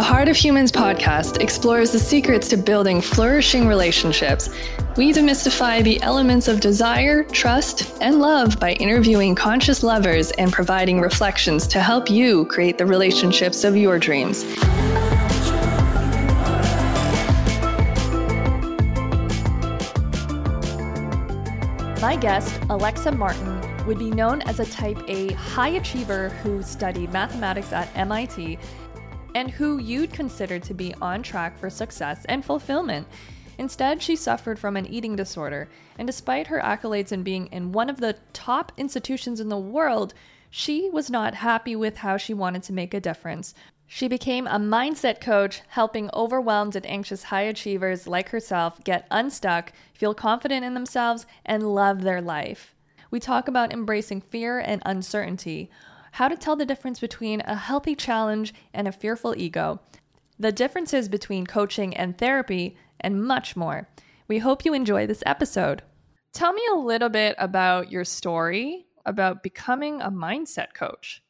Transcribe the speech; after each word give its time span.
The 0.00 0.06
Heart 0.06 0.30
of 0.30 0.36
Humans 0.36 0.72
podcast 0.72 1.42
explores 1.42 1.92
the 1.92 1.98
secrets 1.98 2.48
to 2.48 2.56
building 2.56 3.02
flourishing 3.02 3.68
relationships. 3.68 4.48
We 4.96 5.12
demystify 5.12 5.84
the 5.84 6.00
elements 6.00 6.48
of 6.48 6.58
desire, 6.58 7.22
trust, 7.24 7.94
and 8.00 8.18
love 8.18 8.58
by 8.58 8.72
interviewing 8.72 9.34
conscious 9.34 9.82
lovers 9.82 10.30
and 10.38 10.50
providing 10.50 11.02
reflections 11.02 11.66
to 11.66 11.82
help 11.82 12.08
you 12.08 12.46
create 12.46 12.78
the 12.78 12.86
relationships 12.86 13.62
of 13.62 13.76
your 13.76 13.98
dreams. 13.98 14.46
My 22.00 22.16
guest, 22.18 22.58
Alexa 22.70 23.12
Martin, 23.12 23.60
would 23.86 23.98
be 23.98 24.10
known 24.10 24.40
as 24.42 24.60
a 24.60 24.64
type 24.64 24.98
A 25.08 25.32
high 25.34 25.70
achiever 25.70 26.30
who 26.42 26.62
studied 26.62 27.12
mathematics 27.12 27.74
at 27.74 27.94
MIT 27.94 28.58
and 29.34 29.50
who 29.50 29.78
you'd 29.78 30.12
consider 30.12 30.58
to 30.58 30.74
be 30.74 30.94
on 31.00 31.22
track 31.22 31.58
for 31.58 31.70
success 31.70 32.24
and 32.26 32.44
fulfillment. 32.44 33.06
Instead, 33.58 34.02
she 34.02 34.16
suffered 34.16 34.58
from 34.58 34.76
an 34.76 34.86
eating 34.86 35.16
disorder, 35.16 35.68
and 35.98 36.06
despite 36.06 36.46
her 36.46 36.60
accolades 36.60 37.12
in 37.12 37.22
being 37.22 37.46
in 37.48 37.72
one 37.72 37.90
of 37.90 38.00
the 38.00 38.16
top 38.32 38.72
institutions 38.76 39.38
in 39.38 39.50
the 39.50 39.58
world, 39.58 40.14
she 40.48 40.88
was 40.90 41.10
not 41.10 41.34
happy 41.34 41.76
with 41.76 41.98
how 41.98 42.16
she 42.16 42.32
wanted 42.32 42.62
to 42.62 42.72
make 42.72 42.94
a 42.94 43.00
difference. 43.00 43.54
She 43.86 44.08
became 44.08 44.46
a 44.46 44.58
mindset 44.58 45.20
coach, 45.20 45.62
helping 45.68 46.10
overwhelmed 46.14 46.76
and 46.76 46.86
anxious 46.86 47.24
high 47.24 47.42
achievers 47.42 48.06
like 48.06 48.30
herself 48.30 48.82
get 48.84 49.06
unstuck, 49.10 49.72
feel 49.94 50.14
confident 50.14 50.64
in 50.64 50.74
themselves, 50.74 51.26
and 51.44 51.74
love 51.74 52.02
their 52.02 52.22
life. 52.22 52.74
We 53.10 53.18
talk 53.18 53.48
about 53.48 53.72
embracing 53.72 54.20
fear 54.20 54.60
and 54.60 54.80
uncertainty, 54.86 55.70
how 56.12 56.28
to 56.28 56.36
tell 56.36 56.56
the 56.56 56.66
difference 56.66 57.00
between 57.00 57.40
a 57.42 57.54
healthy 57.54 57.94
challenge 57.94 58.54
and 58.72 58.88
a 58.88 58.92
fearful 58.92 59.34
ego, 59.36 59.80
the 60.38 60.52
differences 60.52 61.08
between 61.08 61.46
coaching 61.46 61.96
and 61.96 62.16
therapy, 62.16 62.76
and 63.00 63.24
much 63.24 63.56
more. 63.56 63.88
We 64.28 64.38
hope 64.38 64.64
you 64.64 64.74
enjoy 64.74 65.06
this 65.06 65.22
episode. 65.26 65.82
Tell 66.32 66.52
me 66.52 66.62
a 66.72 66.76
little 66.76 67.08
bit 67.08 67.34
about 67.38 67.90
your 67.90 68.04
story 68.04 68.86
about 69.04 69.42
becoming 69.42 70.00
a 70.00 70.10
mindset 70.10 70.74
coach. 70.74 71.22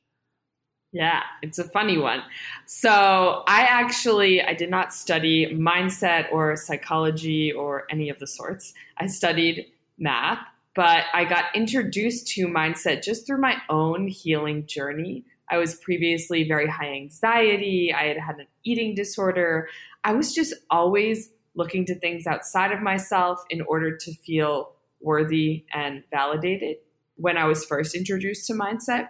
Yeah, 0.92 1.22
it's 1.40 1.58
a 1.58 1.64
funny 1.64 1.98
one. 1.98 2.22
So, 2.66 3.44
I 3.46 3.62
actually 3.62 4.42
I 4.42 4.54
did 4.54 4.70
not 4.70 4.92
study 4.92 5.54
mindset 5.54 6.32
or 6.32 6.56
psychology 6.56 7.52
or 7.52 7.86
any 7.90 8.08
of 8.08 8.18
the 8.18 8.26
sorts. 8.26 8.74
I 8.98 9.06
studied 9.06 9.66
math 9.98 10.40
but 10.74 11.04
I 11.12 11.24
got 11.24 11.44
introduced 11.54 12.28
to 12.28 12.46
mindset 12.46 13.02
just 13.02 13.26
through 13.26 13.40
my 13.40 13.56
own 13.68 14.08
healing 14.08 14.66
journey. 14.66 15.24
I 15.50 15.58
was 15.58 15.74
previously 15.74 16.46
very 16.46 16.68
high 16.68 16.92
anxiety, 16.92 17.92
I 17.92 18.04
had 18.04 18.18
had 18.18 18.36
an 18.36 18.46
eating 18.64 18.94
disorder. 18.94 19.68
I 20.04 20.12
was 20.12 20.32
just 20.32 20.54
always 20.70 21.30
looking 21.54 21.84
to 21.86 21.94
things 21.98 22.26
outside 22.26 22.72
of 22.72 22.80
myself 22.80 23.42
in 23.50 23.60
order 23.62 23.96
to 23.96 24.14
feel 24.14 24.72
worthy 25.00 25.64
and 25.74 26.04
validated 26.10 26.76
when 27.16 27.36
I 27.36 27.46
was 27.46 27.64
first 27.64 27.94
introduced 27.94 28.46
to 28.46 28.54
mindset. 28.54 29.08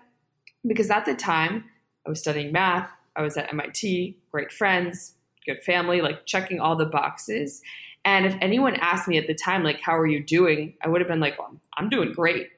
Because 0.66 0.90
at 0.90 1.04
the 1.04 1.14
time, 1.14 1.64
I 2.06 2.10
was 2.10 2.20
studying 2.20 2.52
math, 2.52 2.90
I 3.16 3.22
was 3.22 3.36
at 3.36 3.52
MIT, 3.52 4.18
great 4.30 4.52
friends, 4.52 5.14
good 5.46 5.62
family, 5.62 6.00
like 6.00 6.26
checking 6.26 6.60
all 6.60 6.76
the 6.76 6.86
boxes. 6.86 7.60
And 8.04 8.26
if 8.26 8.34
anyone 8.40 8.76
asked 8.76 9.08
me 9.08 9.18
at 9.18 9.26
the 9.26 9.34
time, 9.34 9.62
like, 9.62 9.80
how 9.80 9.96
are 9.96 10.06
you 10.06 10.22
doing? 10.22 10.74
I 10.82 10.88
would 10.88 11.00
have 11.00 11.08
been 11.08 11.20
like, 11.20 11.38
well, 11.38 11.54
I'm 11.76 11.88
doing 11.88 12.12
great. 12.12 12.48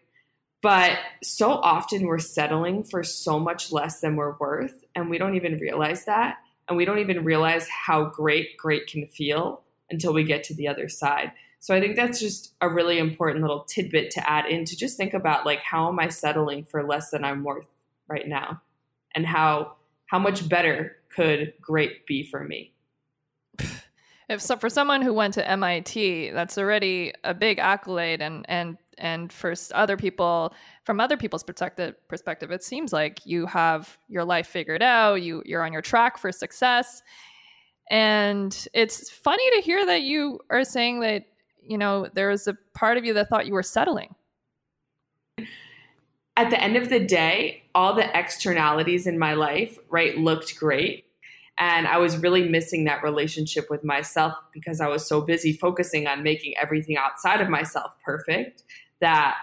But 0.63 0.99
so 1.25 1.51
often 1.51 2.07
we're 2.07 2.21
settling 2.21 2.85
for 2.85 3.03
so 3.03 3.41
much 3.41 3.73
less 3.73 4.01
than 4.01 4.15
we're 4.15 4.37
worth. 4.39 4.85
And 4.95 5.11
we 5.11 5.19
don't 5.19 5.35
even 5.35 5.59
realize 5.59 6.05
that. 6.05 6.39
And 6.69 6.77
we 6.77 6.85
don't 6.85 7.01
even 7.01 7.25
realize 7.25 7.69
how 7.69 8.05
great 8.05 8.57
great 8.57 8.87
can 8.87 9.09
feel 9.09 9.63
until 9.91 10.15
we 10.15 10.23
get 10.23 10.45
to 10.45 10.55
the 10.55 10.69
other 10.69 10.89
side. 10.89 11.33
So 11.59 11.75
I 11.75 11.81
think 11.81 11.97
that's 11.97 12.21
just 12.21 12.55
a 12.61 12.69
really 12.69 12.99
important 12.99 13.43
little 13.43 13.65
tidbit 13.65 14.11
to 14.13 14.31
add 14.31 14.47
in 14.47 14.65
to 14.65 14.77
just 14.77 14.97
think 14.97 15.15
about 15.15 15.45
like 15.45 15.63
how 15.63 15.89
am 15.89 15.99
I 15.99 16.09
settling 16.09 16.65
for 16.65 16.85
less 16.85 17.11
than 17.11 17.25
I'm 17.25 17.45
worth 17.45 17.69
right 18.09 18.27
now? 18.27 18.63
And 19.15 19.27
how 19.27 19.75
how 20.07 20.19
much 20.19 20.49
better 20.49 20.97
could 21.15 21.55
great 21.61 22.07
be 22.07 22.25
for 22.25 22.45
me? 22.45 22.73
If 24.29 24.41
so, 24.41 24.57
for 24.57 24.69
someone 24.69 25.03
who 25.03 25.13
went 25.13 25.35
to 25.35 25.49
MIT, 25.49 26.31
that's 26.31 26.57
already 26.57 27.13
a 27.25 27.35
big 27.35 27.59
accolade, 27.59 28.21
and 28.21 28.47
and 28.49 28.77
and 28.99 29.33
for 29.33 29.55
other 29.75 29.97
people, 29.97 30.55
from 30.85 31.01
other 31.01 31.17
people's 31.17 31.43
perspective, 31.43 31.95
perspective, 32.09 32.51
it 32.51 32.63
seems 32.63 32.93
like 32.93 33.25
you 33.25 33.47
have 33.47 33.99
your 34.09 34.25
life 34.25 34.47
figured 34.47 34.83
out. 34.83 35.23
You 35.23 35.43
you're 35.45 35.65
on 35.65 35.73
your 35.73 35.83
track 35.83 36.19
for 36.19 36.31
success, 36.31 37.03
and 37.91 38.67
it's 38.73 39.11
funny 39.11 39.51
to 39.57 39.61
hear 39.61 39.85
that 39.87 40.03
you 40.03 40.41
are 40.51 40.65
saying 40.65 41.01
that 41.01 41.25
you 41.61 41.79
know 41.79 42.09
there 42.15 42.29
was 42.29 42.47
a 42.47 42.57
part 42.75 42.97
of 42.97 43.05
you 43.05 43.15
that 43.15 43.29
thought 43.29 43.47
you 43.47 43.55
were 43.55 43.63
settling. 43.63 44.15
At 46.37 46.49
the 46.49 46.63
end 46.63 46.77
of 46.77 46.89
the 46.89 47.01
day, 47.01 47.65
all 47.75 47.93
the 47.93 48.19
externalities 48.19 49.07
in 49.07 49.19
my 49.19 49.35
life, 49.35 49.79
right, 49.91 50.17
looked 50.17 50.57
great 50.57 51.05
and 51.59 51.87
I 51.87 51.99
was 51.99 52.17
really 52.17 52.49
missing 52.49 52.85
that 52.85 53.03
relationship 53.03 53.69
with 53.71 53.85
myself 53.85 54.35
because 54.53 54.81
I 54.81 54.89
was 54.89 55.07
so 55.07 55.21
busy 55.21 55.53
focusing 55.53 56.07
on 56.07 56.23
making 56.23 56.55
everything 56.61 56.97
outside 56.97 57.41
of 57.41 57.49
myself 57.49 57.93
perfect 58.05 58.63
that 59.01 59.37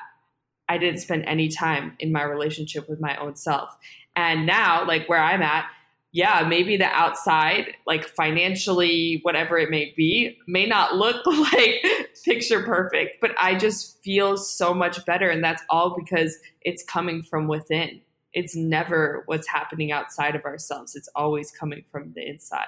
I 0.67 0.77
didn't 0.77 0.99
spend 0.99 1.25
any 1.25 1.49
time 1.49 1.95
in 1.99 2.11
my 2.11 2.23
relationship 2.23 2.89
with 2.89 2.99
my 2.99 3.15
own 3.17 3.35
self. 3.35 3.77
And 4.15 4.45
now, 4.45 4.85
like 4.85 5.07
where 5.07 5.21
I'm 5.21 5.41
at, 5.41 5.65
yeah, 6.11 6.45
maybe 6.47 6.77
the 6.77 6.85
outside, 6.85 7.75
like 7.85 8.03
financially, 8.07 9.19
whatever 9.21 9.59
it 9.59 9.69
may 9.69 9.93
be, 9.95 10.37
may 10.47 10.65
not 10.65 10.95
look 10.95 11.25
like 11.53 11.83
picture 12.25 12.63
perfect, 12.63 13.21
but 13.21 13.31
I 13.39 13.55
just 13.55 14.01
feel 14.03 14.35
so 14.35 14.73
much 14.73 15.05
better. 15.05 15.29
And 15.29 15.43
that's 15.43 15.63
all 15.69 15.95
because 15.97 16.37
it's 16.61 16.83
coming 16.83 17.21
from 17.21 17.47
within 17.47 18.01
it's 18.33 18.55
never 18.55 19.23
what's 19.25 19.47
happening 19.47 19.91
outside 19.91 20.35
of 20.35 20.45
ourselves. 20.45 20.95
It's 20.95 21.09
always 21.15 21.51
coming 21.51 21.83
from 21.91 22.13
the 22.13 22.27
inside. 22.27 22.67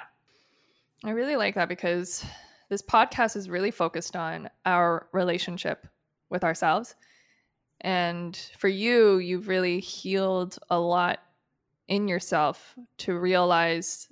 I 1.03 1.11
really 1.11 1.35
like 1.35 1.55
that 1.55 1.69
because 1.69 2.23
this 2.69 2.81
podcast 2.81 3.35
is 3.35 3.49
really 3.49 3.71
focused 3.71 4.15
on 4.15 4.49
our 4.65 5.07
relationship 5.11 5.87
with 6.29 6.43
ourselves. 6.43 6.95
And 7.81 8.39
for 8.57 8.67
you, 8.67 9.17
you've 9.17 9.47
really 9.47 9.79
healed 9.79 10.57
a 10.69 10.79
lot 10.79 11.19
in 11.87 12.07
yourself 12.07 12.75
to 12.99 13.19
realize 13.19 14.07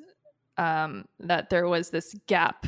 um, 0.58 1.06
that 1.20 1.50
there 1.50 1.68
was 1.68 1.90
this 1.90 2.16
gap 2.28 2.66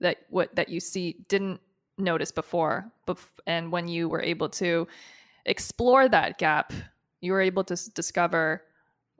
that 0.00 0.18
what 0.28 0.54
that 0.54 0.68
you 0.68 0.78
see 0.78 1.16
didn't 1.28 1.60
notice 1.98 2.30
before. 2.30 2.92
Bef- 3.08 3.40
and 3.46 3.72
when 3.72 3.88
you 3.88 4.08
were 4.08 4.22
able 4.22 4.48
to 4.50 4.86
explore 5.46 6.08
that 6.08 6.38
gap, 6.38 6.72
you 7.20 7.32
were 7.32 7.40
able 7.40 7.64
to 7.64 7.90
discover 7.92 8.62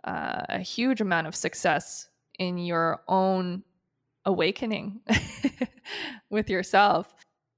uh, 0.05 0.43
a 0.49 0.59
huge 0.59 1.01
amount 1.01 1.27
of 1.27 1.35
success 1.35 2.09
in 2.39 2.59
your 2.59 3.01
own 3.09 3.63
awakening 4.25 5.01
with 6.31 6.51
yourself. 6.51 7.15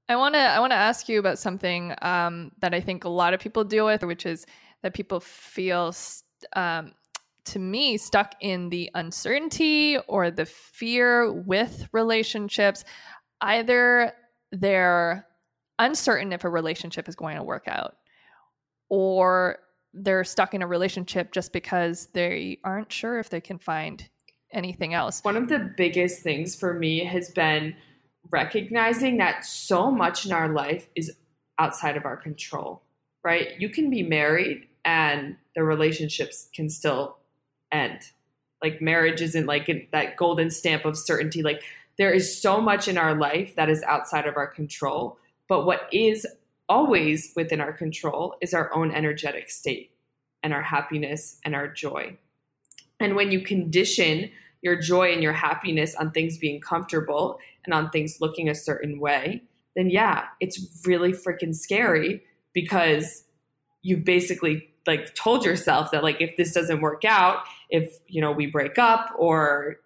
I 0.07 0.15
want 0.15 0.33
to 0.33 0.39
I 0.39 0.59
want 0.59 0.71
to 0.71 0.77
ask 0.77 1.07
you 1.07 1.19
about 1.19 1.37
something 1.37 1.93
um, 2.01 2.51
that 2.59 2.73
I 2.73 2.81
think 2.81 3.03
a 3.03 3.09
lot 3.09 3.33
of 3.33 3.39
people 3.39 3.63
deal 3.63 3.85
with, 3.85 4.03
which 4.03 4.25
is 4.25 4.45
that 4.81 4.93
people 4.93 5.19
feel, 5.19 5.93
um, 6.55 6.93
to 7.45 7.59
me, 7.59 7.97
stuck 7.97 8.33
in 8.39 8.69
the 8.69 8.89
uncertainty 8.95 9.97
or 10.07 10.31
the 10.31 10.45
fear 10.45 11.31
with 11.31 11.87
relationships. 11.91 12.85
Either 13.41 14.13
they're 14.51 15.27
uncertain 15.77 16.33
if 16.33 16.43
a 16.43 16.49
relationship 16.49 17.07
is 17.07 17.15
going 17.15 17.37
to 17.37 17.43
work 17.43 17.67
out, 17.67 17.97
or 18.89 19.59
they're 19.93 20.23
stuck 20.23 20.53
in 20.53 20.61
a 20.61 20.67
relationship 20.67 21.31
just 21.31 21.51
because 21.51 22.07
they 22.13 22.59
aren't 22.63 22.91
sure 22.91 23.19
if 23.19 23.29
they 23.29 23.41
can 23.41 23.57
find 23.57 24.07
anything 24.51 24.93
else. 24.93 25.21
One 25.23 25.37
of 25.37 25.49
the 25.49 25.73
biggest 25.77 26.21
things 26.21 26.55
for 26.55 26.73
me 26.73 27.03
has 27.03 27.29
been 27.29 27.75
recognizing 28.31 29.17
that 29.17 29.45
so 29.45 29.89
much 29.91 30.25
in 30.25 30.31
our 30.31 30.49
life 30.49 30.87
is 30.95 31.11
outside 31.57 31.97
of 31.97 32.05
our 32.05 32.17
control, 32.17 32.83
right? 33.23 33.49
You 33.59 33.69
can 33.69 33.89
be 33.89 34.03
married 34.03 34.67
and 34.85 35.35
the 35.55 35.63
relationships 35.63 36.49
can 36.53 36.69
still 36.69 37.17
end. 37.71 37.99
Like 38.61 38.81
marriage 38.81 39.21
isn't 39.21 39.45
like 39.45 39.89
that 39.91 40.17
golden 40.17 40.51
stamp 40.51 40.85
of 40.85 40.97
certainty. 40.97 41.41
Like 41.43 41.63
there 41.97 42.11
is 42.11 42.41
so 42.41 42.61
much 42.61 42.87
in 42.87 42.97
our 42.97 43.15
life 43.15 43.55
that 43.55 43.69
is 43.69 43.83
outside 43.83 44.25
of 44.25 44.37
our 44.37 44.47
control. 44.47 45.17
But 45.47 45.65
what 45.65 45.89
is 45.91 46.25
always 46.69 47.33
within 47.35 47.59
our 47.59 47.73
control 47.73 48.35
is 48.41 48.53
our 48.53 48.73
own 48.73 48.91
energetic 48.91 49.49
state 49.49 49.91
and 50.43 50.53
our 50.53 50.61
happiness 50.61 51.39
and 51.43 51.55
our 51.55 51.67
joy. 51.67 52.17
And 52.99 53.15
when 53.15 53.31
you 53.31 53.41
condition 53.41 54.31
your 54.61 54.79
joy 54.79 55.11
and 55.11 55.23
your 55.23 55.33
happiness 55.33 55.95
on 55.95 56.11
things 56.11 56.37
being 56.37 56.61
comfortable 56.61 57.39
and 57.65 57.73
on 57.73 57.89
things 57.89 58.21
looking 58.21 58.47
a 58.47 58.55
certain 58.55 58.99
way, 58.99 59.41
then 59.75 59.89
yeah, 59.89 60.25
it's 60.39 60.81
really 60.85 61.11
freaking 61.11 61.55
scary 61.55 62.21
because 62.53 63.23
you've 63.81 64.03
basically 64.03 64.69
like 64.85 65.13
told 65.15 65.45
yourself 65.45 65.91
that 65.91 66.03
like 66.03 66.21
if 66.21 66.35
this 66.37 66.53
doesn't 66.53 66.81
work 66.81 67.05
out, 67.05 67.43
if 67.69 67.99
you 68.07 68.21
know 68.21 68.31
we 68.31 68.47
break 68.47 68.77
up 68.77 69.13
or 69.17 69.77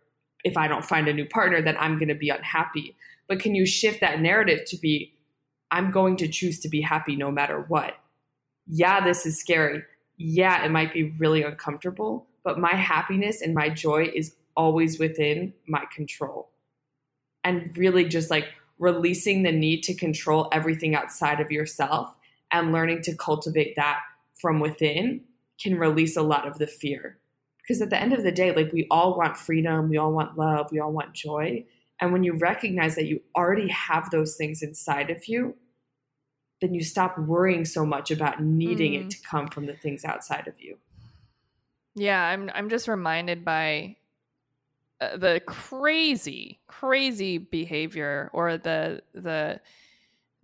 if 0.43 0.57
I 0.57 0.67
don't 0.67 0.85
find 0.85 1.07
a 1.07 1.13
new 1.13 1.25
partner, 1.25 1.61
then 1.61 1.77
I'm 1.79 1.97
going 1.97 2.09
to 2.09 2.15
be 2.15 2.29
unhappy. 2.29 2.95
But 3.27 3.39
can 3.39 3.55
you 3.55 3.65
shift 3.65 4.01
that 4.01 4.19
narrative 4.19 4.65
to 4.67 4.77
be, 4.77 5.12
I'm 5.73 5.89
going 5.89 6.17
to 6.17 6.27
choose 6.27 6.59
to 6.59 6.69
be 6.69 6.81
happy 6.81 7.15
no 7.15 7.31
matter 7.31 7.65
what? 7.67 7.95
Yeah, 8.67 9.03
this 9.03 9.25
is 9.25 9.39
scary. 9.39 9.81
Yeah, 10.17 10.63
it 10.63 10.69
might 10.69 10.93
be 10.93 11.15
really 11.17 11.41
uncomfortable, 11.41 12.27
but 12.43 12.59
my 12.59 12.75
happiness 12.75 13.41
and 13.41 13.55
my 13.55 13.69
joy 13.69 14.11
is 14.13 14.35
always 14.55 14.99
within 14.99 15.51
my 15.67 15.83
control. 15.91 16.51
And 17.43 17.75
really 17.75 18.05
just 18.05 18.29
like 18.29 18.45
releasing 18.77 19.41
the 19.41 19.51
need 19.51 19.81
to 19.83 19.95
control 19.95 20.47
everything 20.51 20.93
outside 20.93 21.39
of 21.39 21.51
yourself 21.51 22.15
and 22.51 22.71
learning 22.71 23.01
to 23.01 23.15
cultivate 23.15 23.75
that 23.75 24.01
from 24.39 24.59
within 24.59 25.21
can 25.59 25.79
release 25.79 26.15
a 26.15 26.21
lot 26.21 26.47
of 26.47 26.59
the 26.59 26.67
fear. 26.67 27.17
Because 27.57 27.81
at 27.81 27.89
the 27.89 27.99
end 27.99 28.13
of 28.13 28.21
the 28.21 28.31
day, 28.31 28.53
like 28.53 28.71
we 28.71 28.85
all 28.91 29.17
want 29.17 29.37
freedom, 29.37 29.89
we 29.89 29.97
all 29.97 30.11
want 30.11 30.37
love, 30.37 30.71
we 30.71 30.79
all 30.79 30.91
want 30.91 31.13
joy. 31.13 31.65
And 31.99 32.13
when 32.13 32.23
you 32.23 32.33
recognize 32.33 32.93
that 32.95 33.07
you 33.07 33.21
already 33.35 33.69
have 33.69 34.11
those 34.11 34.35
things 34.35 34.61
inside 34.61 35.09
of 35.09 35.27
you, 35.27 35.55
then 36.63 36.73
you 36.73 36.81
stop 36.81 37.17
worrying 37.17 37.65
so 37.65 37.85
much 37.85 38.09
about 38.09 38.41
needing 38.41 38.93
mm. 38.93 39.01
it 39.01 39.09
to 39.09 39.21
come 39.21 39.49
from 39.49 39.65
the 39.65 39.73
things 39.73 40.05
outside 40.05 40.47
of 40.47 40.53
you. 40.61 40.77
Yeah, 41.93 42.23
I'm 42.23 42.49
I'm 42.55 42.69
just 42.69 42.87
reminded 42.87 43.43
by 43.43 43.97
uh, 45.01 45.17
the 45.17 45.41
crazy 45.45 46.61
crazy 46.67 47.37
behavior 47.37 48.29
or 48.31 48.57
the 48.57 49.03
the 49.13 49.59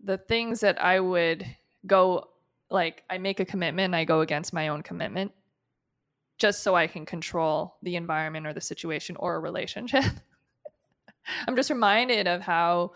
the 0.03 0.17
things 0.17 0.59
that 0.59 0.81
I 0.83 0.99
would 0.99 1.45
go 1.87 2.27
like 2.69 3.03
I 3.09 3.17
make 3.17 3.39
a 3.39 3.45
commitment 3.45 3.95
I 3.95 4.03
go 4.03 4.19
against 4.19 4.51
my 4.51 4.67
own 4.67 4.83
commitment 4.83 5.31
just 6.37 6.63
so 6.63 6.75
I 6.75 6.87
can 6.87 7.05
control 7.05 7.77
the 7.81 7.95
environment 7.95 8.45
or 8.45 8.51
the 8.53 8.61
situation 8.61 9.15
or 9.17 9.35
a 9.35 9.39
relationship. 9.39 10.03
I'm 11.47 11.55
just 11.55 11.69
reminded 11.69 12.27
of 12.27 12.41
how 12.41 12.91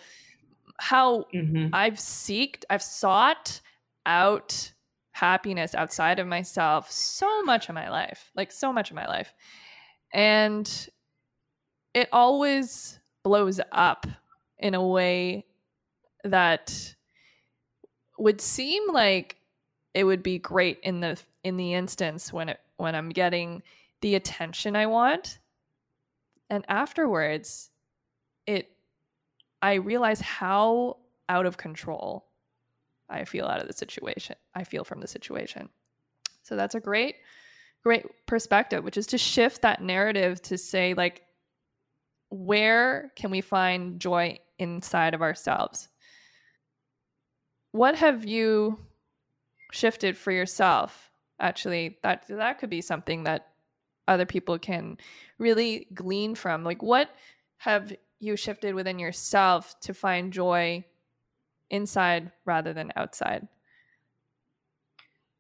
how 0.83 1.25
mm-hmm. 1.33 1.67
I've 1.71 1.93
seeked, 1.93 2.65
I've 2.69 2.83
sought 2.83 3.61
out 4.05 4.73
happiness 5.11 5.73
outside 5.73 6.19
of 6.19 6.27
myself 6.27 6.91
so 6.91 7.41
much 7.43 7.69
of 7.69 7.75
my 7.75 7.89
life, 7.89 8.31
like 8.35 8.51
so 8.51 8.73
much 8.73 8.89
of 8.91 8.95
my 8.95 9.07
life. 9.07 9.33
And 10.11 10.69
it 11.93 12.09
always 12.11 12.99
blows 13.23 13.61
up 13.71 14.05
in 14.59 14.73
a 14.73 14.85
way 14.85 15.45
that 16.25 16.95
would 18.17 18.41
seem 18.41 18.91
like 18.91 19.37
it 19.93 20.03
would 20.03 20.21
be 20.21 20.37
great 20.37 20.79
in 20.83 20.99
the 20.99 21.17
in 21.45 21.55
the 21.55 21.75
instance 21.75 22.33
when 22.33 22.49
it 22.49 22.59
when 22.75 22.93
I'm 22.93 23.09
getting 23.09 23.63
the 24.01 24.15
attention 24.15 24.75
I 24.75 24.87
want. 24.87 25.39
And 26.49 26.65
afterwards, 26.67 27.69
I 29.63 29.75
realize 29.75 30.19
how 30.19 30.97
out 31.29 31.45
of 31.45 31.55
control 31.55 32.25
I 33.09 33.23
feel 33.23 33.45
out 33.45 33.61
of 33.61 33.67
the 33.67 33.73
situation. 33.73 34.35
I 34.53 34.65
feel 34.65 34.83
from 34.83 34.99
the 34.99 35.07
situation. 35.07 35.69
So 36.43 36.55
that's 36.55 36.75
a 36.75 36.79
great 36.79 37.15
great 37.81 38.05
perspective, 38.25 38.83
which 38.83 38.97
is 38.97 39.07
to 39.07 39.17
shift 39.17 39.61
that 39.61 39.81
narrative 39.81 40.41
to 40.41 40.57
say 40.57 40.93
like 40.93 41.23
where 42.29 43.11
can 43.15 43.31
we 43.31 43.41
find 43.41 43.99
joy 43.99 44.37
inside 44.59 45.13
of 45.13 45.21
ourselves? 45.21 45.87
What 47.71 47.95
have 47.95 48.25
you 48.25 48.79
shifted 49.71 50.17
for 50.17 50.31
yourself? 50.31 51.09
Actually, 51.39 51.99
that 52.03 52.25
that 52.27 52.59
could 52.59 52.69
be 52.69 52.81
something 52.81 53.23
that 53.23 53.47
other 54.09 54.25
people 54.25 54.59
can 54.59 54.97
really 55.37 55.87
glean 55.93 56.35
from. 56.35 56.65
Like 56.65 56.83
what 56.83 57.09
have 57.57 57.93
you 58.23 58.35
shifted 58.35 58.73
within 58.75 58.99
yourself 58.99 59.79
to 59.81 59.93
find 59.93 60.33
joy 60.33 60.85
inside 61.69 62.31
rather 62.45 62.73
than 62.73 62.91
outside? 62.95 63.47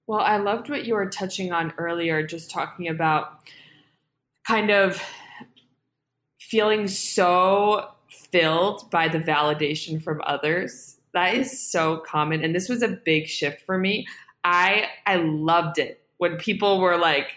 Well, 0.05 0.19
I 0.19 0.37
loved 0.37 0.69
what 0.69 0.85
you 0.85 0.95
were 0.95 1.09
touching 1.09 1.51
on 1.53 1.73
earlier, 1.77 2.25
just 2.25 2.51
talking 2.51 2.89
about 2.89 3.39
kind 4.45 4.69
of 4.69 5.01
feeling 6.39 6.87
so 6.87 7.89
filled 8.09 8.91
by 8.91 9.07
the 9.07 9.19
validation 9.19 10.03
from 10.03 10.21
others. 10.25 10.97
That 11.13 11.35
is 11.35 11.71
so 11.71 11.97
common. 11.97 12.43
And 12.43 12.53
this 12.53 12.67
was 12.67 12.81
a 12.81 12.89
big 12.89 13.27
shift 13.27 13.61
for 13.65 13.77
me. 13.77 14.05
I 14.43 14.87
I 15.05 15.15
loved 15.17 15.79
it 15.79 16.01
when 16.17 16.37
people 16.37 16.79
were 16.79 16.97
like, 16.97 17.27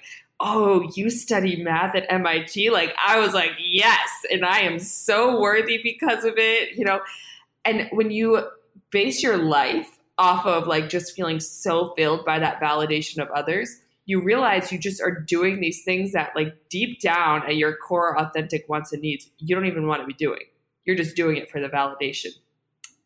oh, 0.40 0.90
you 0.94 1.08
study 1.10 1.62
math 1.62 1.94
at 1.94 2.06
MIT? 2.10 2.70
Like, 2.70 2.94
I 3.04 3.18
was 3.18 3.32
like, 3.32 3.52
yes. 3.58 4.10
And 4.30 4.44
I 4.44 4.60
am 4.60 4.78
so 4.78 5.40
worthy 5.40 5.80
because 5.82 6.24
of 6.24 6.34
it, 6.36 6.76
you 6.76 6.84
know? 6.84 7.00
And 7.64 7.88
when 7.90 8.10
you 8.10 8.46
base 8.90 9.22
your 9.22 9.38
life 9.38 9.98
off 10.18 10.46
of 10.46 10.66
like 10.66 10.88
just 10.88 11.14
feeling 11.14 11.40
so 11.40 11.94
filled 11.96 12.24
by 12.24 12.38
that 12.38 12.60
validation 12.60 13.18
of 13.18 13.28
others, 13.30 13.76
you 14.06 14.22
realize 14.22 14.70
you 14.70 14.78
just 14.78 15.02
are 15.02 15.10
doing 15.10 15.60
these 15.60 15.82
things 15.82 16.12
that 16.12 16.30
like 16.34 16.54
deep 16.70 17.00
down 17.00 17.42
at 17.42 17.56
your 17.56 17.76
core 17.76 18.18
authentic 18.18 18.66
wants 18.68 18.92
and 18.92 19.02
needs 19.02 19.28
you 19.38 19.54
don't 19.54 19.66
even 19.66 19.86
want 19.86 20.00
to 20.00 20.06
be 20.06 20.14
doing 20.14 20.42
you're 20.84 20.96
just 20.96 21.14
doing 21.14 21.36
it 21.36 21.50
for 21.50 21.60
the 21.60 21.68
validation 21.68 22.30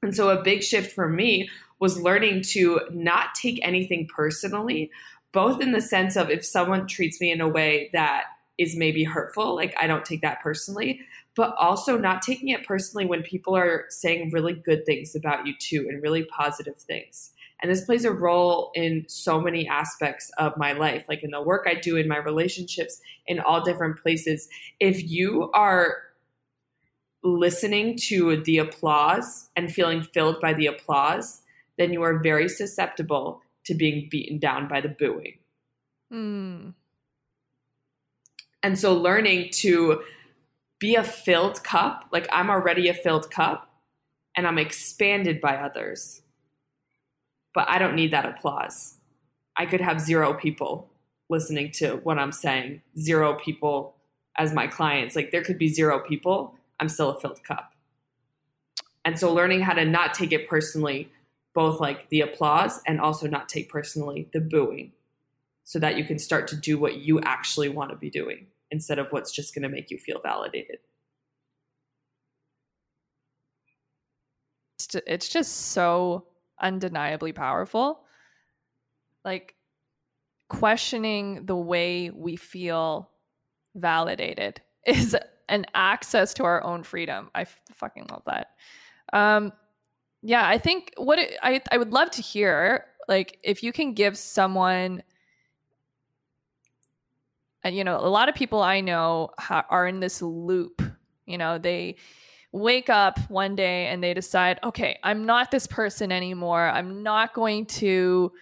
and 0.02 0.14
so 0.14 0.28
a 0.28 0.42
big 0.42 0.62
shift 0.62 0.92
for 0.92 1.08
me 1.08 1.48
was 1.80 2.00
learning 2.00 2.42
to 2.42 2.80
not 2.92 3.34
take 3.34 3.58
anything 3.66 4.06
personally 4.14 4.90
both 5.32 5.60
in 5.60 5.72
the 5.72 5.80
sense 5.80 6.16
of 6.16 6.30
if 6.30 6.44
someone 6.44 6.86
treats 6.86 7.20
me 7.20 7.30
in 7.30 7.40
a 7.40 7.48
way 7.48 7.90
that 7.92 8.24
is 8.58 8.76
maybe 8.76 9.04
hurtful 9.04 9.54
like 9.54 9.74
i 9.80 9.86
don't 9.86 10.04
take 10.04 10.20
that 10.20 10.40
personally 10.40 11.00
but 11.36 11.54
also 11.58 11.96
not 11.96 12.22
taking 12.22 12.48
it 12.48 12.66
personally 12.66 13.06
when 13.06 13.22
people 13.22 13.56
are 13.56 13.84
saying 13.88 14.30
really 14.32 14.52
good 14.52 14.84
things 14.84 15.14
about 15.14 15.46
you 15.46 15.54
too 15.58 15.86
and 15.88 16.02
really 16.02 16.24
positive 16.24 16.76
things 16.76 17.30
and 17.62 17.70
this 17.70 17.84
plays 17.84 18.04
a 18.04 18.12
role 18.12 18.70
in 18.74 19.04
so 19.08 19.40
many 19.40 19.68
aspects 19.68 20.30
of 20.38 20.56
my 20.56 20.72
life, 20.72 21.04
like 21.08 21.22
in 21.22 21.30
the 21.30 21.42
work 21.42 21.66
I 21.68 21.74
do, 21.74 21.96
in 21.96 22.08
my 22.08 22.16
relationships, 22.16 23.00
in 23.26 23.38
all 23.38 23.62
different 23.62 24.00
places. 24.00 24.48
If 24.78 25.08
you 25.08 25.50
are 25.52 25.98
listening 27.22 27.98
to 28.08 28.42
the 28.42 28.58
applause 28.58 29.50
and 29.56 29.70
feeling 29.70 30.02
filled 30.02 30.40
by 30.40 30.54
the 30.54 30.66
applause, 30.66 31.42
then 31.76 31.92
you 31.92 32.02
are 32.02 32.18
very 32.18 32.48
susceptible 32.48 33.42
to 33.64 33.74
being 33.74 34.08
beaten 34.10 34.38
down 34.38 34.68
by 34.68 34.80
the 34.80 34.88
booing. 34.88 35.38
Mm. 36.12 36.74
And 38.62 38.78
so 38.78 38.94
learning 38.94 39.50
to 39.52 40.02
be 40.78 40.94
a 40.94 41.04
filled 41.04 41.62
cup, 41.62 42.06
like 42.12 42.28
I'm 42.32 42.50
already 42.50 42.88
a 42.88 42.94
filled 42.94 43.30
cup 43.30 43.70
and 44.36 44.46
I'm 44.46 44.58
expanded 44.58 45.40
by 45.40 45.56
others 45.56 46.22
but 47.54 47.68
I 47.68 47.78
don't 47.78 47.94
need 47.94 48.12
that 48.12 48.26
applause. 48.26 48.96
I 49.56 49.66
could 49.66 49.80
have 49.80 50.00
zero 50.00 50.34
people 50.34 50.88
listening 51.28 51.70
to 51.72 51.96
what 52.02 52.18
I'm 52.18 52.32
saying, 52.32 52.82
zero 52.98 53.34
people 53.34 53.94
as 54.36 54.52
my 54.52 54.66
clients. 54.66 55.16
Like 55.16 55.30
there 55.30 55.42
could 55.42 55.58
be 55.58 55.68
zero 55.68 56.00
people. 56.00 56.54
I'm 56.78 56.88
still 56.88 57.10
a 57.10 57.20
filled 57.20 57.42
cup. 57.44 57.72
And 59.04 59.18
so 59.18 59.32
learning 59.32 59.62
how 59.62 59.74
to 59.74 59.84
not 59.84 60.14
take 60.14 60.32
it 60.32 60.48
personally, 60.48 61.10
both 61.54 61.80
like 61.80 62.08
the 62.10 62.20
applause 62.20 62.80
and 62.86 63.00
also 63.00 63.26
not 63.26 63.48
take 63.48 63.68
personally 63.68 64.28
the 64.32 64.40
booing, 64.40 64.92
so 65.64 65.78
that 65.78 65.96
you 65.96 66.04
can 66.04 66.18
start 66.18 66.48
to 66.48 66.56
do 66.56 66.78
what 66.78 66.96
you 66.96 67.20
actually 67.20 67.68
want 67.68 67.90
to 67.90 67.96
be 67.96 68.10
doing 68.10 68.46
instead 68.70 68.98
of 68.98 69.08
what's 69.10 69.32
just 69.32 69.54
going 69.54 69.62
to 69.62 69.68
make 69.68 69.90
you 69.90 69.98
feel 69.98 70.20
validated. 70.22 70.78
It's 75.06 75.28
just 75.28 75.52
so 75.72 76.26
undeniably 76.60 77.32
powerful. 77.32 78.00
Like 79.24 79.54
questioning 80.48 81.46
the 81.46 81.56
way 81.56 82.10
we 82.10 82.36
feel 82.36 83.10
validated 83.74 84.60
is 84.86 85.16
an 85.48 85.66
access 85.74 86.34
to 86.34 86.44
our 86.44 86.62
own 86.62 86.82
freedom. 86.82 87.30
I 87.34 87.44
fucking 87.74 88.06
love 88.10 88.22
that. 88.26 88.48
Um, 89.12 89.52
yeah, 90.22 90.46
I 90.46 90.58
think 90.58 90.92
what 90.96 91.18
it, 91.18 91.36
I 91.42 91.60
I 91.70 91.78
would 91.78 91.92
love 91.92 92.10
to 92.12 92.22
hear 92.22 92.86
like 93.08 93.38
if 93.42 93.62
you 93.62 93.72
can 93.72 93.94
give 93.94 94.16
someone 94.16 95.02
and 97.64 97.76
you 97.76 97.84
know 97.84 97.96
a 97.98 98.08
lot 98.08 98.28
of 98.28 98.34
people 98.34 98.62
I 98.62 98.80
know 98.80 99.30
ha- 99.38 99.66
are 99.70 99.86
in 99.86 100.00
this 100.00 100.22
loop. 100.22 100.82
You 101.26 101.38
know, 101.38 101.58
they 101.58 101.96
wake 102.52 102.90
up 102.90 103.18
one 103.30 103.54
day 103.54 103.86
and 103.86 104.02
they 104.02 104.14
decide, 104.14 104.58
okay, 104.64 104.98
I'm 105.04 105.24
not 105.24 105.50
this 105.50 105.66
person 105.66 106.10
anymore. 106.10 106.68
I'm 106.68 107.02
not 107.02 107.34
going 107.34 107.66
to 107.66 108.32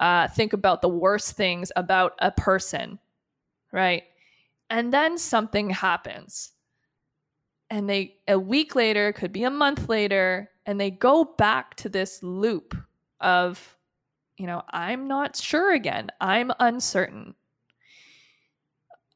uh, 0.00 0.28
think 0.28 0.52
about 0.52 0.80
the 0.80 0.88
worst 0.88 1.36
things 1.36 1.70
about 1.76 2.14
a 2.20 2.30
person, 2.30 2.98
right? 3.72 4.04
And 4.70 4.92
then 4.92 5.18
something 5.18 5.70
happens. 5.70 6.52
And 7.70 7.88
they, 7.88 8.16
a 8.26 8.38
week 8.38 8.74
later, 8.74 9.12
could 9.12 9.32
be 9.32 9.44
a 9.44 9.50
month 9.50 9.88
later, 9.88 10.50
and 10.68 10.78
they 10.78 10.90
go 10.90 11.24
back 11.24 11.76
to 11.76 11.88
this 11.88 12.22
loop 12.22 12.76
of, 13.20 13.78
you 14.36 14.46
know, 14.46 14.62
I'm 14.68 15.08
not 15.08 15.34
sure 15.34 15.72
again. 15.72 16.10
I'm 16.20 16.52
uncertain. 16.60 17.34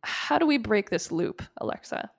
How 0.02 0.38
do 0.38 0.46
we 0.46 0.56
break 0.56 0.88
this 0.88 1.12
loop, 1.12 1.42
Alexa? 1.58 2.10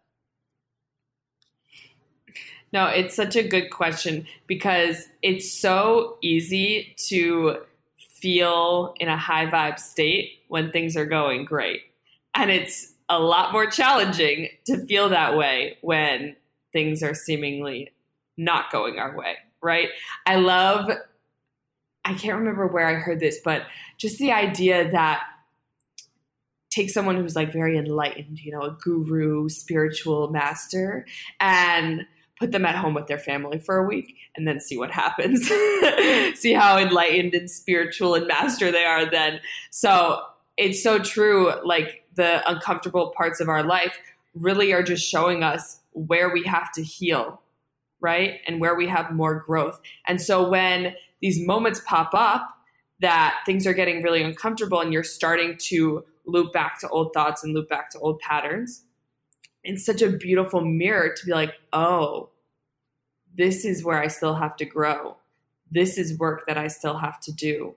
No, 2.71 2.85
it's 2.85 3.15
such 3.15 3.35
a 3.35 3.41
good 3.41 3.71
question 3.71 4.27
because 4.45 5.07
it's 5.23 5.51
so 5.51 6.19
easy 6.21 6.95
to 7.07 7.57
feel 7.97 8.93
in 8.99 9.07
a 9.07 9.17
high 9.17 9.47
vibe 9.47 9.79
state 9.79 10.43
when 10.47 10.71
things 10.71 10.95
are 10.95 11.07
going 11.07 11.43
great. 11.43 11.81
And 12.35 12.51
it's 12.51 12.93
a 13.09 13.19
lot 13.19 13.51
more 13.51 13.65
challenging 13.65 14.49
to 14.67 14.85
feel 14.85 15.09
that 15.09 15.35
way 15.35 15.79
when 15.81 16.35
things 16.71 17.01
are 17.01 17.15
seemingly 17.15 17.92
not 18.37 18.71
going 18.71 18.99
our 18.99 19.15
way, 19.17 19.35
right? 19.61 19.89
I 20.25 20.35
love, 20.35 20.89
I 22.05 22.13
can't 22.13 22.37
remember 22.37 22.67
where 22.67 22.87
I 22.87 22.95
heard 22.95 23.19
this, 23.19 23.39
but 23.43 23.63
just 23.97 24.17
the 24.17 24.31
idea 24.31 24.91
that 24.91 25.23
take 26.69 26.89
someone 26.89 27.15
who's 27.15 27.35
like 27.35 27.53
very 27.53 27.77
enlightened, 27.77 28.39
you 28.39 28.51
know, 28.51 28.61
a 28.61 28.71
guru, 28.81 29.47
spiritual 29.49 30.29
master, 30.29 31.05
and 31.39 32.05
put 32.39 32.51
them 32.51 32.65
at 32.65 32.75
home 32.75 32.93
with 32.93 33.07
their 33.07 33.19
family 33.19 33.59
for 33.59 33.77
a 33.77 33.87
week 33.87 34.15
and 34.35 34.47
then 34.47 34.59
see 34.59 34.77
what 34.77 34.91
happens. 34.91 35.47
see 36.39 36.53
how 36.53 36.77
enlightened 36.77 37.33
and 37.35 37.49
spiritual 37.49 38.15
and 38.15 38.27
master 38.27 38.71
they 38.71 38.83
are 38.83 39.09
then. 39.09 39.39
So 39.69 40.21
it's 40.57 40.81
so 40.81 40.99
true. 40.99 41.53
Like 41.63 42.05
the 42.15 42.47
uncomfortable 42.49 43.13
parts 43.15 43.39
of 43.39 43.49
our 43.49 43.63
life 43.63 43.97
really 44.33 44.73
are 44.73 44.83
just 44.83 45.07
showing 45.07 45.43
us 45.43 45.79
where 45.91 46.33
we 46.33 46.43
have 46.43 46.71
to 46.73 46.83
heal, 46.83 47.41
right? 48.03 48.41
And 48.45 48.59
where 48.59 48.75
we 48.75 48.87
have 48.87 49.11
more 49.11 49.39
growth. 49.39 49.81
And 50.05 50.21
so 50.21 50.47
when 50.47 50.93
these 51.21 51.45
moments 51.45 51.81
pop 51.85 52.11
up 52.13 52.47
that 52.99 53.39
things 53.45 53.65
are 53.65 53.73
getting 53.73 54.03
really 54.03 54.21
uncomfortable 54.21 54.79
and 54.81 54.93
you're 54.93 55.03
starting 55.03 55.57
to 55.69 56.03
loop 56.25 56.53
back 56.53 56.79
to 56.81 56.89
old 56.89 57.13
thoughts 57.13 57.43
and 57.43 57.53
loop 57.53 57.69
back 57.69 57.89
to 57.91 57.99
old 57.99 58.19
patterns, 58.19 58.83
it's 59.63 59.85
such 59.85 60.01
a 60.01 60.09
beautiful 60.09 60.61
mirror 60.61 61.13
to 61.15 61.25
be 61.25 61.31
like, 61.31 61.53
oh, 61.71 62.29
this 63.35 63.65
is 63.65 63.83
where 63.83 64.01
I 64.01 64.07
still 64.07 64.35
have 64.35 64.55
to 64.57 64.65
grow. 64.65 65.17
This 65.71 65.97
is 65.97 66.19
work 66.19 66.43
that 66.47 66.57
I 66.57 66.67
still 66.67 66.97
have 66.97 67.19
to 67.21 67.31
do. 67.31 67.75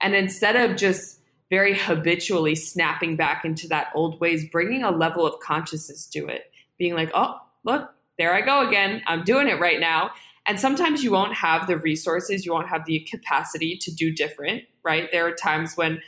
And 0.00 0.14
instead 0.14 0.56
of 0.56 0.76
just 0.76 1.20
very 1.50 1.76
habitually 1.76 2.54
snapping 2.54 3.16
back 3.16 3.44
into 3.44 3.68
that 3.68 3.88
old 3.94 4.20
ways, 4.20 4.48
bringing 4.50 4.82
a 4.82 4.90
level 4.90 5.26
of 5.26 5.40
consciousness 5.40 6.06
to 6.06 6.26
it, 6.26 6.50
being 6.78 6.94
like, 6.94 7.10
oh, 7.14 7.38
look, 7.64 7.92
there 8.18 8.34
I 8.34 8.40
go 8.40 8.66
again. 8.66 9.02
I'm 9.06 9.24
doing 9.24 9.48
it 9.48 9.60
right 9.60 9.80
now. 9.80 10.10
And 10.46 10.58
sometimes 10.58 11.04
you 11.04 11.12
won't 11.12 11.34
have 11.34 11.66
the 11.66 11.78
resources, 11.78 12.44
you 12.44 12.52
won't 12.52 12.68
have 12.68 12.84
the 12.84 13.00
capacity 13.10 13.76
to 13.76 13.94
do 13.94 14.12
different, 14.12 14.64
right? 14.82 15.08
There 15.12 15.26
are 15.26 15.32
times 15.32 15.76
when, 15.76 16.00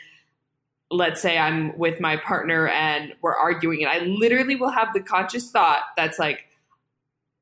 let's 0.91 1.23
say, 1.23 1.39
I'm 1.39 1.79
with 1.79 2.01
my 2.01 2.17
partner 2.17 2.67
and 2.67 3.15
we're 3.23 3.37
arguing, 3.37 3.85
and 3.85 3.91
I 3.91 4.05
literally 4.05 4.57
will 4.57 4.73
have 4.73 4.93
the 4.93 5.01
conscious 5.01 5.51
thought 5.51 5.83
that's 5.97 6.19
like, 6.19 6.47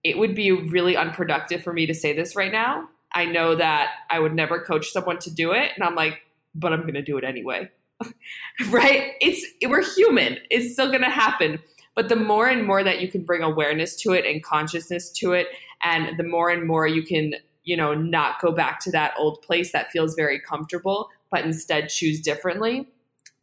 it 0.05 0.19
would 0.19 0.35
be 0.35 0.53
really 0.53 0.97
unproductive 0.97 1.63
for 1.63 1.73
me 1.73 1.87
to 1.87 1.95
say 1.95 2.15
this 2.15 2.37
right 2.37 2.53
now. 2.53 2.89
I 3.15 3.25
know 3.25 3.55
that 3.55 3.91
I 4.11 4.19
would 4.19 4.35
never 4.35 4.61
coach 4.61 4.91
someone 4.91 5.19
to 5.21 5.31
do 5.31 5.53
it. 5.53 5.71
And 5.75 5.85
I'm 5.85 5.95
like, 5.95 6.21
but 6.55 6.73
I'm 6.73 6.83
going 6.83 6.95
to 6.95 7.03
do 7.03 7.17
it 7.19 7.25
anyway. 7.25 7.71
right? 8.71 9.13
It's 9.21 9.47
we're 9.67 9.85
human. 9.95 10.39
It's 10.51 10.73
still 10.73 10.89
going 10.89 11.03
to 11.03 11.11
happen. 11.11 11.61
But 11.95 12.09
the 12.09 12.17
more 12.17 12.49
and 12.49 12.67
more 12.67 12.83
that 12.83 13.01
you 13.01 13.09
can 13.09 13.25
bring 13.25 13.43
awareness 13.43 13.97
to 13.97 14.13
it 14.13 14.25
and 14.25 14.43
consciousness 14.43 15.11
to 15.13 15.33
it 15.33 15.49
and 15.83 16.17
the 16.19 16.25
more 16.25 16.49
and 16.49 16.67
more 16.67 16.87
you 16.87 17.03
can, 17.03 17.35
you 17.65 17.77
know, 17.77 17.93
not 17.95 18.41
go 18.41 18.53
back 18.53 18.81
to 18.81 18.91
that 18.93 19.13
old 19.19 19.43
place 19.43 19.73
that 19.73 19.91
feels 19.91 20.15
very 20.15 20.41
comfortable, 20.41 21.11
but 21.31 21.45
instead 21.45 21.89
choose 21.89 22.21
differently, 22.21 22.89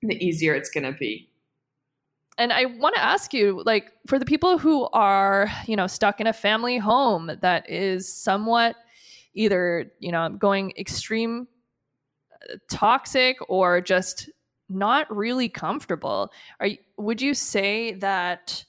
the 0.01 0.23
easier 0.25 0.55
it's 0.55 0.69
going 0.69 0.83
to 0.83 0.97
be. 0.97 1.29
And 2.39 2.53
I 2.53 2.65
want 2.65 2.95
to 2.95 3.03
ask 3.03 3.33
you, 3.33 3.61
like, 3.65 3.91
for 4.07 4.17
the 4.17 4.25
people 4.25 4.57
who 4.57 4.87
are, 4.93 5.51
you 5.67 5.75
know, 5.75 5.87
stuck 5.87 6.21
in 6.21 6.27
a 6.27 6.33
family 6.33 6.77
home 6.77 7.31
that 7.41 7.69
is 7.69 8.11
somewhat 8.11 8.77
either, 9.33 9.91
you 9.99 10.11
know, 10.11 10.29
going 10.29 10.71
extreme 10.77 11.47
uh, 12.49 12.55
toxic 12.71 13.37
or 13.49 13.81
just 13.81 14.29
not 14.69 15.13
really 15.15 15.49
comfortable. 15.49 16.31
Are 16.59 16.69
would 16.97 17.21
you 17.21 17.33
say 17.33 17.93
that 17.93 18.63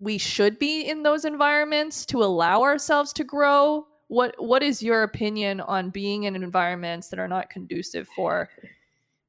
we 0.00 0.18
should 0.18 0.58
be 0.58 0.82
in 0.82 1.02
those 1.02 1.24
environments 1.24 2.06
to 2.06 2.22
allow 2.22 2.62
ourselves 2.62 3.12
to 3.14 3.24
grow? 3.24 3.86
What 4.08 4.34
what 4.38 4.62
is 4.62 4.82
your 4.82 5.02
opinion 5.02 5.60
on 5.60 5.90
being 5.90 6.24
in 6.24 6.36
environments 6.36 7.08
that 7.08 7.18
are 7.18 7.28
not 7.28 7.50
conducive 7.50 8.08
for 8.14 8.48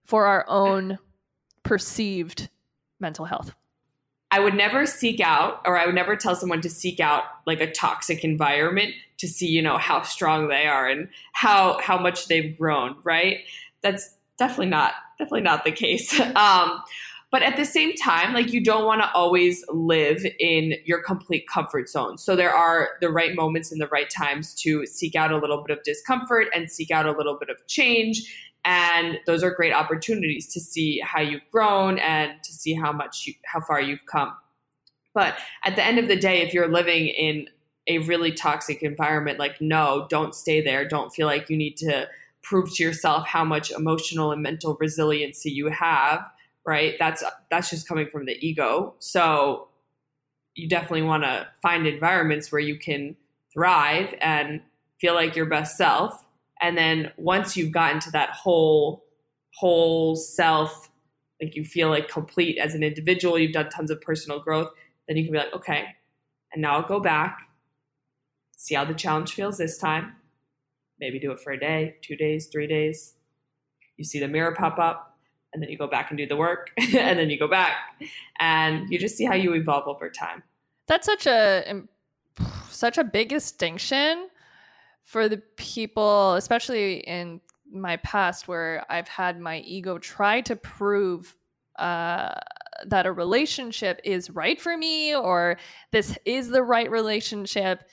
for 0.05 0.25
our 0.25 0.45
own 0.47 0.97
perceived 1.63 2.49
mental 2.99 3.25
health? 3.25 3.53
I 4.31 4.39
would 4.39 4.53
never 4.53 4.85
seek 4.85 5.19
out 5.19 5.61
or 5.65 5.77
I 5.77 5.87
would 5.87 5.95
never 5.95 6.15
tell 6.15 6.35
someone 6.35 6.61
to 6.61 6.69
seek 6.69 6.99
out 6.99 7.23
like 7.47 7.61
a 7.61 7.71
toxic 7.71 8.23
environment 8.23 8.93
to 9.17 9.27
see, 9.27 9.47
you 9.47 9.61
know, 9.61 9.77
how 9.77 10.03
strong 10.03 10.49
they 10.49 10.67
are 10.67 10.87
and 10.87 11.09
how 11.33 11.79
how 11.81 11.97
much 11.97 12.27
they've 12.27 12.57
grown, 12.57 12.95
right? 13.03 13.39
That's 13.81 14.15
definitely 14.37 14.67
not 14.67 14.93
definitely 15.19 15.41
not 15.41 15.63
the 15.63 15.71
case. 15.71 16.19
Um, 16.35 16.81
but 17.31 17.43
at 17.43 17.57
the 17.57 17.65
same 17.65 17.93
time, 17.95 18.33
like 18.33 18.53
you 18.53 18.63
don't 18.63 18.85
want 18.85 19.01
to 19.01 19.11
always 19.13 19.63
live 19.69 20.25
in 20.39 20.73
your 20.85 21.03
complete 21.03 21.47
comfort 21.47 21.87
zone. 21.87 22.17
So 22.17 22.35
there 22.35 22.51
are 22.51 22.89
the 23.01 23.11
right 23.11 23.35
moments 23.35 23.71
and 23.71 23.79
the 23.79 23.87
right 23.87 24.09
times 24.09 24.55
to 24.61 24.85
seek 24.87 25.15
out 25.15 25.31
a 25.31 25.37
little 25.37 25.63
bit 25.63 25.77
of 25.77 25.83
discomfort 25.83 26.47
and 26.55 26.71
seek 26.71 26.89
out 26.89 27.05
a 27.05 27.11
little 27.11 27.37
bit 27.37 27.49
of 27.49 27.57
change 27.67 28.49
and 28.65 29.19
those 29.25 29.43
are 29.43 29.51
great 29.51 29.73
opportunities 29.73 30.51
to 30.53 30.59
see 30.59 30.99
how 31.03 31.21
you've 31.21 31.49
grown 31.51 31.97
and 31.99 32.31
to 32.43 32.51
see 32.51 32.73
how 32.73 32.91
much 32.91 33.25
you, 33.25 33.33
how 33.45 33.61
far 33.61 33.81
you've 33.81 34.05
come 34.05 34.35
but 35.13 35.35
at 35.63 35.75
the 35.75 35.83
end 35.83 35.97
of 35.97 36.07
the 36.07 36.15
day 36.15 36.41
if 36.41 36.53
you're 36.53 36.71
living 36.71 37.07
in 37.07 37.47
a 37.87 37.99
really 37.99 38.31
toxic 38.31 38.83
environment 38.83 39.39
like 39.39 39.59
no 39.61 40.05
don't 40.09 40.35
stay 40.35 40.61
there 40.61 40.87
don't 40.87 41.13
feel 41.13 41.25
like 41.25 41.49
you 41.49 41.57
need 41.57 41.77
to 41.77 42.07
prove 42.41 42.73
to 42.75 42.83
yourself 42.83 43.27
how 43.27 43.43
much 43.43 43.71
emotional 43.71 44.31
and 44.31 44.41
mental 44.41 44.77
resiliency 44.79 45.51
you 45.51 45.67
have 45.67 46.23
right? 46.69 46.97
That's 46.99 47.23
that's 47.49 47.71
just 47.71 47.87
coming 47.87 48.07
from 48.07 48.25
the 48.25 48.37
ego. 48.45 48.93
So 48.99 49.69
you 50.53 50.69
definitely 50.69 51.01
want 51.01 51.23
to 51.23 51.47
find 51.63 51.87
environments 51.87 52.51
where 52.51 52.61
you 52.61 52.77
can 52.77 53.15
thrive 53.51 54.13
and 54.21 54.61
feel 55.01 55.15
like 55.15 55.35
your 55.35 55.47
best 55.47 55.77
self. 55.77 56.25
And 56.61 56.77
then 56.77 57.11
once 57.17 57.57
you've 57.57 57.71
gotten 57.71 57.99
to 58.01 58.11
that 58.11 58.29
whole 58.29 59.03
whole 59.55 60.15
self 60.15 60.91
like 61.41 61.55
you 61.55 61.63
feel 61.63 61.89
like 61.89 62.07
complete 62.07 62.59
as 62.59 62.75
an 62.75 62.83
individual 62.83 63.39
you've 63.39 63.51
done 63.51 63.67
tons 63.69 63.89
of 63.89 63.99
personal 63.99 64.39
growth 64.39 64.69
then 65.07 65.17
you 65.17 65.23
can 65.23 65.33
be 65.33 65.39
like 65.39 65.51
okay 65.51 65.85
and 66.53 66.61
now 66.61 66.75
i'll 66.75 66.87
go 66.87 66.99
back 66.99 67.49
see 68.55 68.75
how 68.75 68.85
the 68.85 68.93
challenge 68.93 69.33
feels 69.33 69.57
this 69.57 69.79
time 69.79 70.15
maybe 70.99 71.19
do 71.19 71.31
it 71.31 71.39
for 71.39 71.51
a 71.51 71.59
day 71.59 71.95
two 72.01 72.15
days 72.15 72.47
three 72.47 72.67
days. 72.67 73.15
You 73.97 74.05
see 74.05 74.19
the 74.19 74.27
mirror 74.27 74.53
pop 74.55 74.79
up 74.79 75.17
and 75.53 75.61
then 75.61 75.69
you 75.69 75.77
go 75.77 75.87
back 75.87 76.11
and 76.11 76.17
do 76.17 76.27
the 76.27 76.35
work 76.35 76.71
and 76.77 77.19
then 77.19 77.29
you 77.29 77.37
go 77.37 77.47
back. 77.47 77.73
And 78.39 78.89
you 78.89 78.99
just 78.99 79.17
see 79.17 79.25
how 79.25 79.35
you 79.35 79.53
evolve 79.53 79.87
over 79.87 80.09
time. 80.09 80.43
That's 80.87 81.05
such 81.05 81.27
a 81.27 81.83
such 82.69 82.97
a 82.97 83.03
big 83.03 83.29
distinction 83.29 84.29
for 85.03 85.27
the 85.27 85.37
people, 85.57 86.35
especially 86.35 86.99
in 86.99 87.41
my 87.71 87.97
past, 87.97 88.47
where 88.47 88.85
I've 88.89 89.07
had 89.07 89.39
my 89.39 89.59
ego 89.59 89.97
try 89.97 90.41
to 90.41 90.55
prove 90.55 91.35
uh, 91.77 92.35
that 92.85 93.05
a 93.05 93.11
relationship 93.11 93.99
is 94.03 94.29
right 94.29 94.59
for 94.59 94.77
me 94.77 95.15
or 95.15 95.57
this 95.91 96.17
is 96.25 96.49
the 96.49 96.63
right 96.63 96.89
relationship. 96.89 97.83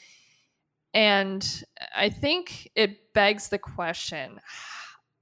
And 0.96 1.62
I 1.94 2.08
think 2.08 2.70
it 2.74 3.12
begs 3.12 3.50
the 3.50 3.58
question 3.58 4.40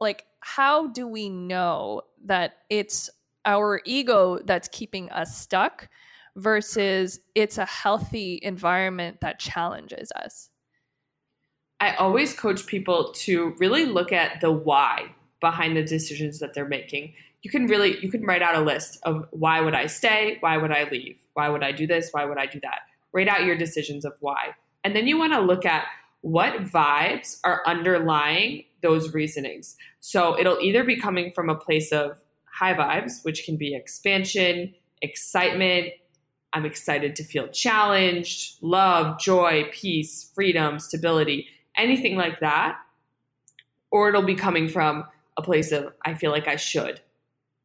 like, 0.00 0.24
how 0.38 0.86
do 0.86 1.08
we 1.08 1.28
know 1.28 2.02
that 2.26 2.58
it's 2.70 3.10
our 3.44 3.80
ego 3.84 4.38
that's 4.44 4.68
keeping 4.68 5.10
us 5.10 5.36
stuck 5.36 5.88
versus 6.36 7.18
it's 7.34 7.58
a 7.58 7.64
healthy 7.64 8.38
environment 8.40 9.20
that 9.20 9.40
challenges 9.40 10.12
us? 10.12 10.50
I 11.80 11.94
always 11.96 12.34
coach 12.34 12.66
people 12.66 13.12
to 13.12 13.56
really 13.58 13.84
look 13.84 14.12
at 14.12 14.40
the 14.40 14.52
why 14.52 15.12
behind 15.40 15.76
the 15.76 15.82
decisions 15.82 16.38
that 16.38 16.54
they're 16.54 16.68
making. 16.68 17.14
You 17.42 17.50
can 17.50 17.66
really 17.66 17.98
you 18.00 18.12
can 18.12 18.24
write 18.24 18.42
out 18.42 18.54
a 18.54 18.60
list 18.60 18.98
of 19.02 19.26
why 19.32 19.60
would 19.60 19.74
I 19.74 19.86
stay, 19.86 20.36
why 20.38 20.56
would 20.56 20.70
I 20.70 20.88
leave, 20.88 21.18
why 21.32 21.48
would 21.48 21.64
I 21.64 21.72
do 21.72 21.86
this, 21.86 22.10
why 22.12 22.24
would 22.24 22.38
I 22.38 22.46
do 22.46 22.60
that. 22.60 22.82
Write 23.12 23.28
out 23.28 23.44
your 23.44 23.56
decisions 23.56 24.04
of 24.04 24.12
why. 24.20 24.54
And 24.84 24.94
then 24.94 25.06
you 25.06 25.18
want 25.18 25.32
to 25.32 25.40
look 25.40 25.64
at 25.64 25.86
what 26.20 26.64
vibes 26.64 27.38
are 27.44 27.62
underlying 27.66 28.64
those 28.82 29.12
reasonings. 29.12 29.76
So 30.00 30.38
it'll 30.38 30.60
either 30.60 30.84
be 30.84 30.96
coming 30.96 31.32
from 31.32 31.48
a 31.48 31.54
place 31.54 31.90
of 31.90 32.18
high 32.44 32.74
vibes, 32.74 33.24
which 33.24 33.44
can 33.44 33.56
be 33.56 33.74
expansion, 33.74 34.74
excitement, 35.02 35.88
I'm 36.52 36.64
excited 36.64 37.16
to 37.16 37.24
feel 37.24 37.48
challenged, 37.48 38.62
love, 38.62 39.18
joy, 39.18 39.68
peace, 39.72 40.30
freedom, 40.34 40.78
stability 40.78 41.48
anything 41.76 42.16
like 42.16 42.40
that, 42.40 42.78
or 43.90 44.08
it'll 44.08 44.22
be 44.22 44.34
coming 44.34 44.68
from 44.68 45.04
a 45.36 45.42
place 45.42 45.72
of, 45.72 45.92
I 46.04 46.14
feel 46.14 46.30
like 46.30 46.48
I 46.48 46.56
should, 46.56 47.00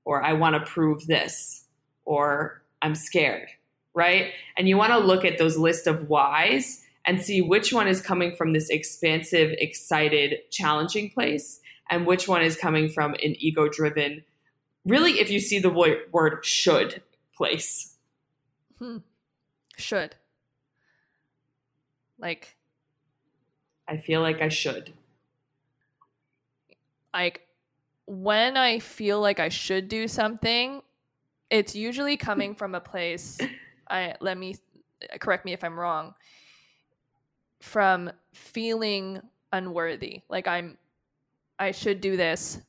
or 0.06 0.24
I 0.24 0.34
want 0.34 0.56
to 0.56 0.72
prove 0.72 1.06
this, 1.08 1.66
or 2.06 2.64
I'm 2.82 2.96
scared, 2.96 3.50
right? 3.94 4.32
And 4.58 4.68
you 4.68 4.78
want 4.78 4.92
to 4.94 5.00
look 5.00 5.26
at 5.26 5.38
those 5.38 5.58
list 5.58 5.88
of 5.88 6.10
whys 6.10 6.84
and 7.06 7.22
see 7.22 7.42
which 7.42 7.74
one 7.74 7.88
is 7.88 8.02
coming 8.02 8.36
from 8.36 8.54
this 8.54 8.70
expansive, 8.70 9.52
excited, 9.58 10.40
challenging 10.52 11.10
place 11.10 11.60
and 11.90 12.06
which 12.06 12.28
one 12.28 12.42
is 12.42 12.56
coming 12.56 12.90
from 12.90 13.14
an 13.16 13.36
ego 13.40 13.68
driven, 13.68 14.24
really, 14.86 15.20
if 15.20 15.30
you 15.30 15.40
see 15.40 15.60
the 15.60 15.70
word 16.12 16.46
should 16.46 17.02
place. 17.36 17.96
Hmm. 18.78 18.98
Should. 19.78 20.16
Like, 22.20 22.56
I 23.88 23.98
feel 23.98 24.22
like 24.22 24.42
I 24.42 24.50
should. 24.50 24.94
Like, 27.14 27.42
when 28.06 28.58
I 28.58 28.80
feel 28.80 29.20
like 29.20 29.40
I 29.40 29.50
should 29.50 29.88
do 29.88 30.08
something, 30.08 30.82
it's 31.50 31.76
usually 31.76 32.18
coming 32.18 32.54
from 32.56 32.76
a 32.76 32.82
place. 32.82 33.40
I 33.90 34.16
let 34.20 34.38
me 34.38 34.56
correct 35.20 35.46
me 35.46 35.54
if 35.54 35.64
I'm 35.64 35.80
wrong 35.80 36.14
from 37.60 38.12
feeling 38.34 39.22
unworthy. 39.52 40.22
Like 40.30 40.48
I'm 40.48 40.78
I 41.58 41.72
should 41.72 42.00
do 42.00 42.16
this 42.16 42.62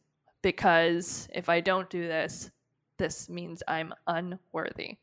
because 0.43 1.29
if 1.33 1.49
I 1.49 1.61
don't 1.61 1.89
do 1.91 2.09
this, 2.09 2.51
this 2.99 3.29
means 3.29 3.63
I'm 3.69 3.95
unworthy. 4.07 4.97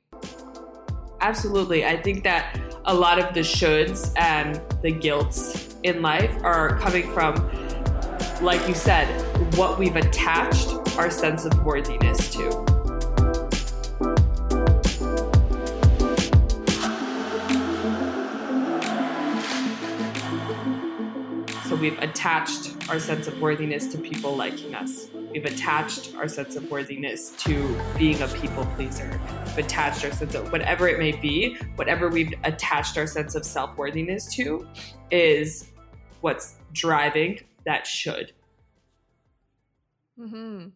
Absolutely. 1.21 1.85
I 1.85 1.99
think 2.01 2.23
that 2.23 2.59
a 2.85 2.93
lot 2.93 3.17
of 3.17 3.33
the 3.33 3.39
shoulds 3.39 4.11
and 4.17 4.61
the 4.81 4.91
guilts 4.91 5.75
in 5.83 6.01
life 6.01 6.31
are 6.43 6.77
coming 6.79 7.11
from, 7.11 7.35
like 8.41 8.67
you 8.67 8.75
said, 8.75 9.07
what 9.55 9.79
we've 9.79 9.95
attached 9.95 10.69
our 10.97 11.09
sense 11.09 11.45
of 11.45 11.63
worthiness 11.63 12.29
to. 12.33 12.76
We've 21.79 21.97
attached 21.99 22.89
our 22.89 22.99
sense 22.99 23.27
of 23.27 23.39
worthiness 23.39 23.87
to 23.87 23.97
people 23.97 24.35
liking 24.35 24.73
us. 24.73 25.07
We've 25.31 25.45
attached 25.45 26.15
our 26.15 26.27
sense 26.27 26.55
of 26.55 26.69
worthiness 26.71 27.31
to 27.43 27.79
being 27.97 28.21
a 28.21 28.27
people 28.27 28.65
pleaser. 28.75 29.19
We've 29.45 29.65
attached 29.65 30.03
our 30.03 30.11
sense 30.11 30.33
of 30.33 30.51
whatever 30.51 30.87
it 30.87 30.97
may 30.97 31.11
be, 31.11 31.55
whatever 31.75 32.09
we've 32.09 32.33
attached 32.43 32.97
our 32.97 33.05
sense 33.05 33.35
of 33.35 33.45
self 33.45 33.77
worthiness 33.77 34.33
to 34.35 34.67
is 35.11 35.71
what's 36.21 36.55
driving 36.73 37.39
that 37.65 37.85
should. 37.85 38.33
Mm-hmm. 40.19 40.69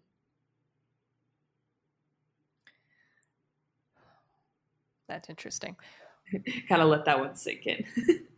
That's 5.07 5.29
interesting. 5.29 5.75
kind 6.69 6.81
of 6.81 6.89
let 6.89 7.05
that 7.05 7.19
one 7.19 7.35
sink 7.35 7.65
in. 7.65 7.83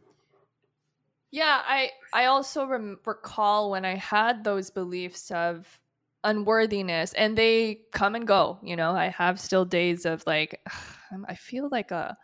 Yeah, 1.34 1.64
I 1.66 1.90
I 2.14 2.26
also 2.26 2.68
rem- 2.68 3.00
recall 3.08 3.72
when 3.72 3.86
I 3.86 3.96
had 3.96 4.44
those 4.44 4.70
beliefs 4.70 5.32
of 5.32 5.80
unworthiness 6.24 7.12
and 7.14 7.36
they 7.36 7.82
come 7.92 8.14
and 8.14 8.28
go, 8.28 8.60
you 8.62 8.76
know. 8.76 8.92
I 8.92 9.08
have 9.08 9.40
still 9.40 9.66
days 9.66 10.06
of 10.06 10.24
like 10.28 10.62
I 11.28 11.34
feel 11.34 11.70
like 11.72 11.90
a 11.90 12.16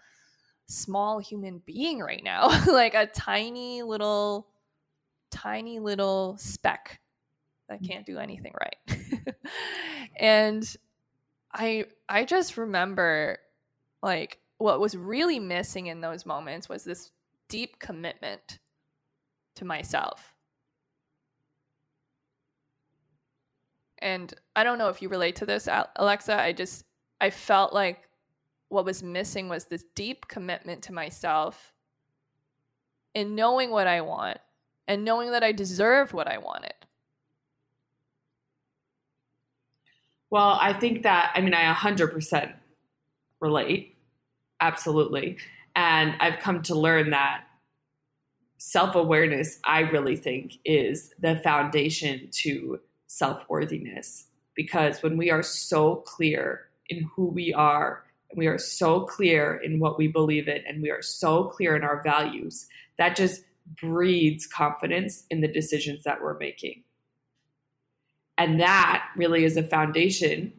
small 0.67 1.17
human 1.17 1.57
being 1.65 2.01
right 2.01 2.23
now, 2.23 2.49
like 2.71 2.93
a 2.93 3.07
tiny 3.07 3.81
little 3.81 4.47
tiny 5.31 5.79
little 5.79 6.37
speck 6.37 6.99
that 7.67 7.81
can't 7.81 8.05
do 8.05 8.19
anything 8.19 8.53
right. 8.61 9.35
and 10.17 10.75
I 11.51 11.85
I 12.07 12.25
just 12.25 12.57
remember 12.57 13.39
like 14.03 14.37
what 14.59 14.79
was 14.79 14.95
really 14.95 15.39
missing 15.39 15.87
in 15.87 15.99
those 15.99 16.27
moments 16.27 16.69
was 16.69 16.83
this 16.83 17.09
deep 17.47 17.79
commitment 17.79 18.59
to 19.59 19.65
myself. 19.65 20.33
And 23.99 24.33
I 24.55 24.63
don't 24.63 24.77
know 24.77 24.89
if 24.89 25.01
you 25.01 25.09
relate 25.09 25.35
to 25.37 25.45
this, 25.45 25.67
Alexa. 25.97 26.41
I 26.41 26.53
just, 26.53 26.85
I 27.19 27.29
felt 27.29 27.73
like 27.73 28.07
what 28.69 28.85
was 28.85 29.03
missing 29.03 29.49
was 29.49 29.65
this 29.65 29.83
deep 29.95 30.27
commitment 30.27 30.83
to 30.83 30.93
myself 30.93 31.73
in 33.13 33.35
knowing 33.35 33.71
what 33.71 33.87
I 33.87 34.01
want 34.01 34.37
and 34.87 35.03
knowing 35.03 35.31
that 35.31 35.43
I 35.43 35.51
deserved 35.51 36.13
what 36.13 36.27
I 36.27 36.37
wanted. 36.37 36.73
Well, 40.29 40.57
I 40.61 40.73
think 40.73 41.03
that, 41.03 41.31
I 41.35 41.41
mean, 41.41 41.53
I 41.53 41.73
100% 41.73 42.53
relate. 43.41 43.97
Absolutely. 44.61 45.37
And 45.75 46.15
I've 46.19 46.39
come 46.39 46.61
to 46.63 46.75
learn 46.75 47.09
that 47.09 47.43
self 48.59 48.93
awareness, 48.93 49.59
I 49.63 49.79
really 49.79 50.15
think, 50.15 50.59
is 50.63 51.15
the 51.19 51.37
foundation 51.37 52.29
to 52.43 52.79
self 53.07 53.49
worthiness. 53.49 54.27
Because 54.55 55.01
when 55.01 55.17
we 55.17 55.31
are 55.31 55.41
so 55.41 55.95
clear 55.95 56.67
in 56.87 57.09
who 57.15 57.25
we 57.25 57.53
are, 57.53 58.03
and 58.29 58.37
we 58.37 58.45
are 58.45 58.57
so 58.59 59.01
clear 59.01 59.55
in 59.55 59.79
what 59.79 59.97
we 59.97 60.07
believe 60.07 60.47
in, 60.47 60.61
and 60.67 60.83
we 60.83 60.91
are 60.91 61.01
so 61.01 61.45
clear 61.45 61.75
in 61.75 61.83
our 61.83 62.03
values, 62.03 62.67
that 62.97 63.15
just 63.15 63.41
breeds 63.79 64.45
confidence 64.45 65.23
in 65.29 65.41
the 65.41 65.47
decisions 65.47 66.03
that 66.03 66.21
we're 66.21 66.37
making. 66.37 66.83
And 68.37 68.59
that 68.59 69.05
really 69.15 69.45
is 69.45 69.57
a 69.57 69.63
foundation 69.63 70.53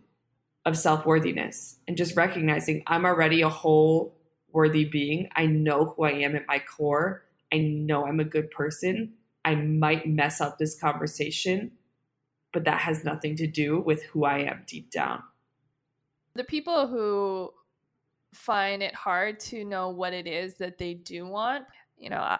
of 0.64 0.76
self 0.76 1.06
worthiness 1.06 1.76
and 1.86 1.96
just 1.96 2.16
recognizing 2.16 2.82
I'm 2.86 3.04
already 3.04 3.42
a 3.42 3.48
whole 3.48 4.14
worthy 4.52 4.84
being. 4.84 5.28
I 5.36 5.46
know 5.46 5.94
who 5.96 6.04
I 6.04 6.12
am 6.12 6.34
at 6.34 6.46
my 6.46 6.58
core. 6.58 7.24
I 7.52 7.58
know 7.58 8.06
I'm 8.06 8.20
a 8.20 8.24
good 8.24 8.50
person. 8.50 9.14
I 9.44 9.54
might 9.54 10.06
mess 10.06 10.40
up 10.40 10.58
this 10.58 10.78
conversation, 10.78 11.72
but 12.52 12.64
that 12.64 12.80
has 12.80 13.04
nothing 13.04 13.36
to 13.36 13.46
do 13.46 13.80
with 13.80 14.02
who 14.04 14.24
I 14.24 14.38
am 14.40 14.64
deep 14.66 14.90
down. 14.90 15.22
The 16.34 16.44
people 16.44 16.86
who 16.86 17.52
find 18.32 18.82
it 18.82 18.94
hard 18.94 19.40
to 19.40 19.64
know 19.64 19.88
what 19.88 20.12
it 20.12 20.26
is 20.26 20.54
that 20.56 20.78
they 20.78 20.94
do 20.94 21.26
want, 21.26 21.64
you 21.98 22.10
know, 22.10 22.18
uh, 22.18 22.38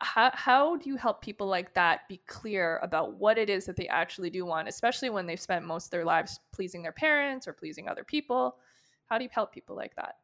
how, 0.00 0.30
how 0.34 0.76
do 0.76 0.88
you 0.90 0.96
help 0.96 1.22
people 1.22 1.46
like 1.46 1.72
that 1.74 2.06
be 2.08 2.20
clear 2.26 2.78
about 2.82 3.14
what 3.14 3.38
it 3.38 3.48
is 3.48 3.64
that 3.64 3.76
they 3.76 3.88
actually 3.88 4.30
do 4.30 4.44
want, 4.44 4.68
especially 4.68 5.08
when 5.08 5.26
they've 5.26 5.40
spent 5.40 5.64
most 5.64 5.86
of 5.86 5.90
their 5.90 6.04
lives 6.04 6.40
pleasing 6.52 6.82
their 6.82 6.92
parents 6.92 7.48
or 7.48 7.52
pleasing 7.52 7.88
other 7.88 8.04
people? 8.04 8.56
How 9.06 9.18
do 9.18 9.24
you 9.24 9.30
help 9.32 9.52
people 9.52 9.74
like 9.74 9.96
that? 9.96 10.16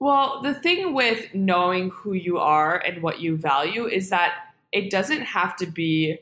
Well, 0.00 0.40
the 0.40 0.54
thing 0.54 0.94
with 0.94 1.34
knowing 1.34 1.90
who 1.90 2.14
you 2.14 2.38
are 2.38 2.78
and 2.78 3.02
what 3.02 3.20
you 3.20 3.36
value 3.36 3.86
is 3.86 4.08
that 4.08 4.32
it 4.72 4.90
doesn't 4.90 5.20
have 5.20 5.56
to 5.56 5.66
be 5.66 6.18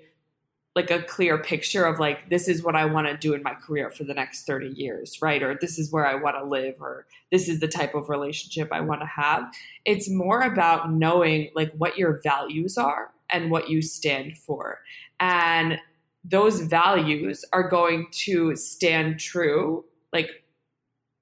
like 0.74 0.90
a 0.90 1.02
clear 1.02 1.38
picture 1.38 1.84
of 1.84 1.98
like 1.98 2.28
this 2.28 2.48
is 2.48 2.62
what 2.62 2.76
I 2.76 2.84
want 2.84 3.06
to 3.06 3.16
do 3.16 3.34
in 3.34 3.42
my 3.42 3.54
career 3.54 3.90
for 3.90 4.04
the 4.04 4.14
next 4.14 4.46
30 4.46 4.68
years, 4.68 5.22
right? 5.22 5.42
Or 5.42 5.56
this 5.60 5.78
is 5.78 5.92
where 5.92 6.06
I 6.06 6.16
want 6.16 6.36
to 6.36 6.44
live 6.44 6.74
or 6.80 7.06
this 7.30 7.48
is 7.48 7.60
the 7.60 7.68
type 7.68 7.94
of 7.94 8.08
relationship 8.08 8.68
I 8.72 8.80
want 8.80 9.00
to 9.00 9.06
have. 9.06 9.44
It's 9.84 10.10
more 10.10 10.42
about 10.42 10.92
knowing 10.92 11.50
like 11.54 11.72
what 11.74 11.98
your 11.98 12.20
values 12.22 12.78
are 12.78 13.12
and 13.30 13.50
what 13.50 13.68
you 13.68 13.80
stand 13.80 14.38
for. 14.38 14.80
And 15.20 15.78
those 16.24 16.60
values 16.60 17.44
are 17.52 17.68
going 17.68 18.08
to 18.10 18.56
stand 18.56 19.20
true 19.20 19.84
like 20.12 20.30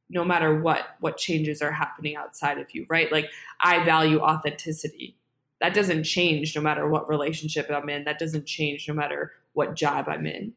no 0.09 0.25
matter 0.25 0.61
what 0.61 0.97
what 1.01 1.17
changes 1.17 1.61
are 1.63 1.73
happening 1.73 2.17
outside 2.17 2.59
of 2.59 2.67
you 2.75 2.87
right? 2.89 3.11
Like 3.13 3.31
i 3.61 3.85
value 3.85 4.21
authenticity. 4.21 5.17
That 5.61 5.75
doesn't 5.75 6.05
change 6.05 6.55
no 6.55 6.63
matter 6.63 6.89
what 6.89 7.09
relationship 7.09 7.71
i'm 7.71 7.89
in. 7.89 8.05
That 8.05 8.19
doesn't 8.19 8.47
change 8.47 8.87
no 8.89 8.95
matter 8.95 9.33
what 9.53 9.75
job 9.75 10.07
i'm 10.09 10.27
in. 10.27 10.53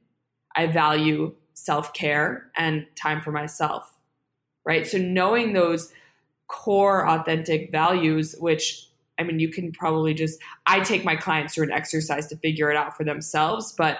I 0.55 0.67
value 0.67 1.35
self-care 1.53 2.49
and 2.55 2.85
time 2.95 3.21
for 3.21 3.31
myself 3.31 3.95
right? 4.65 4.85
So 4.85 4.97
knowing 4.99 5.53
those 5.53 5.91
core 6.49 7.07
authentic 7.07 7.71
values 7.71 8.35
which 8.39 8.89
i 9.19 9.23
mean 9.23 9.39
you 9.39 9.49
can 9.49 9.71
probably 9.71 10.15
just 10.15 10.39
i 10.65 10.79
take 10.79 11.05
my 11.05 11.15
clients 11.15 11.53
through 11.53 11.63
an 11.63 11.71
exercise 11.71 12.25
to 12.25 12.35
figure 12.37 12.71
it 12.71 12.75
out 12.75 12.97
for 12.97 13.03
themselves 13.03 13.71
but 13.77 13.99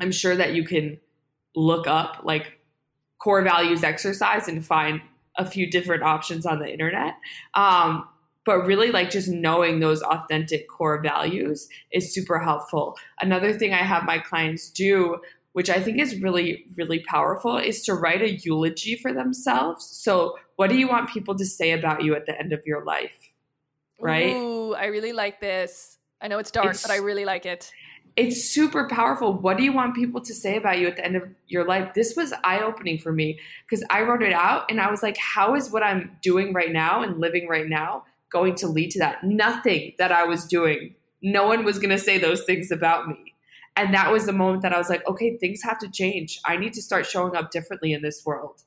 i'm 0.00 0.10
sure 0.10 0.34
that 0.34 0.54
you 0.54 0.64
can 0.64 0.98
look 1.54 1.86
up 1.86 2.22
like 2.24 2.58
core 3.20 3.42
values 3.42 3.84
exercise 3.84 4.48
and 4.48 4.66
find 4.66 5.00
a 5.36 5.44
few 5.44 5.70
different 5.70 6.02
options 6.02 6.44
on 6.44 6.58
the 6.58 6.70
internet. 6.70 7.14
Um, 7.54 8.08
but 8.44 8.66
really, 8.66 8.90
like 8.90 9.10
just 9.10 9.28
knowing 9.28 9.80
those 9.80 10.02
authentic 10.02 10.68
core 10.68 11.00
values 11.00 11.68
is 11.92 12.12
super 12.12 12.38
helpful. 12.38 12.96
Another 13.20 13.52
thing 13.52 13.72
I 13.72 13.82
have 13.82 14.04
my 14.04 14.18
clients 14.18 14.70
do, 14.70 15.18
which 15.52 15.68
I 15.68 15.80
think 15.80 15.98
is 15.98 16.20
really, 16.20 16.64
really 16.76 17.00
powerful, 17.00 17.58
is 17.58 17.82
to 17.84 17.94
write 17.94 18.22
a 18.22 18.32
eulogy 18.32 18.96
for 18.96 19.12
themselves. 19.12 19.84
So, 19.84 20.38
what 20.56 20.70
do 20.70 20.76
you 20.76 20.88
want 20.88 21.10
people 21.10 21.34
to 21.36 21.44
say 21.44 21.72
about 21.72 22.02
you 22.02 22.14
at 22.14 22.26
the 22.26 22.38
end 22.38 22.52
of 22.52 22.62
your 22.64 22.84
life? 22.84 23.16
Right? 24.00 24.34
Ooh, 24.34 24.74
I 24.74 24.86
really 24.86 25.12
like 25.12 25.40
this. 25.40 25.98
I 26.22 26.28
know 26.28 26.38
it's 26.38 26.50
dark, 26.50 26.70
it's, 26.70 26.82
but 26.82 26.90
I 26.90 26.96
really 26.96 27.24
like 27.26 27.46
it 27.46 27.70
it's 28.16 28.44
super 28.44 28.88
powerful. 28.88 29.32
What 29.32 29.56
do 29.56 29.62
you 29.62 29.72
want 29.72 29.94
people 29.94 30.20
to 30.20 30.34
say 30.34 30.56
about 30.56 30.78
you 30.78 30.88
at 30.88 30.96
the 30.96 31.04
end 31.04 31.16
of 31.16 31.28
your 31.46 31.64
life? 31.64 31.94
This 31.94 32.14
was 32.16 32.32
eye 32.44 32.60
opening 32.60 32.98
for 32.98 33.12
me 33.12 33.38
because 33.68 33.84
I 33.90 34.02
wrote 34.02 34.22
it 34.22 34.32
out 34.32 34.70
and 34.70 34.80
I 34.80 34.90
was 34.90 35.02
like, 35.02 35.16
how 35.16 35.54
is 35.54 35.70
what 35.70 35.82
I'm 35.82 36.16
doing 36.22 36.52
right 36.52 36.72
now 36.72 37.02
and 37.02 37.20
living 37.20 37.48
right 37.48 37.68
now 37.68 38.04
going 38.30 38.54
to 38.54 38.68
lead 38.68 38.90
to 38.92 38.98
that. 39.00 39.22
Nothing 39.24 39.92
that 39.98 40.12
I 40.12 40.24
was 40.24 40.44
doing, 40.46 40.94
no 41.20 41.46
one 41.46 41.64
was 41.64 41.78
going 41.78 41.90
to 41.90 41.98
say 41.98 42.16
those 42.18 42.44
things 42.44 42.70
about 42.70 43.08
me. 43.08 43.34
And 43.76 43.94
that 43.94 44.10
was 44.10 44.26
the 44.26 44.32
moment 44.32 44.62
that 44.62 44.72
I 44.72 44.78
was 44.78 44.88
like, 44.88 45.06
okay, 45.06 45.36
things 45.36 45.62
have 45.62 45.78
to 45.80 45.90
change. 45.90 46.40
I 46.44 46.56
need 46.56 46.72
to 46.74 46.82
start 46.82 47.06
showing 47.06 47.36
up 47.36 47.50
differently 47.50 47.92
in 47.92 48.02
this 48.02 48.24
world. 48.24 48.62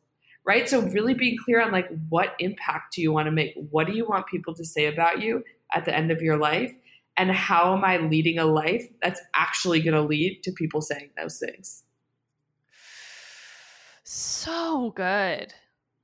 Right? 0.46 0.68
So 0.68 0.82
really 0.82 1.14
being 1.14 1.38
clear 1.44 1.62
on 1.62 1.72
like 1.72 1.88
what 2.10 2.36
impact 2.40 2.96
do 2.96 3.02
you 3.02 3.14
want 3.14 3.28
to 3.28 3.32
make? 3.32 3.54
What 3.72 3.88
do 3.88 3.94
you 3.94 4.06
want 4.06 4.28
people 4.28 4.54
to 4.56 4.66
say 4.66 4.88
about 4.88 5.22
you 5.22 5.44
at 5.74 5.86
the 5.86 5.96
end 5.96 6.12
of 6.12 6.22
your 6.22 6.36
life? 6.36 6.74
And 7.18 7.32
how 7.32 7.76
am 7.76 7.84
I 7.84 7.98
leading 7.98 8.40
a 8.40 8.46
life 8.46 8.88
that's 9.02 9.22
actually 9.36 9.82
going 9.82 9.94
to 9.94 10.02
lead 10.02 10.42
to 10.44 10.52
people 10.52 10.82
saying 10.82 11.12
those 11.16 11.38
things? 11.38 11.84
So 14.04 14.92
good. 14.96 15.54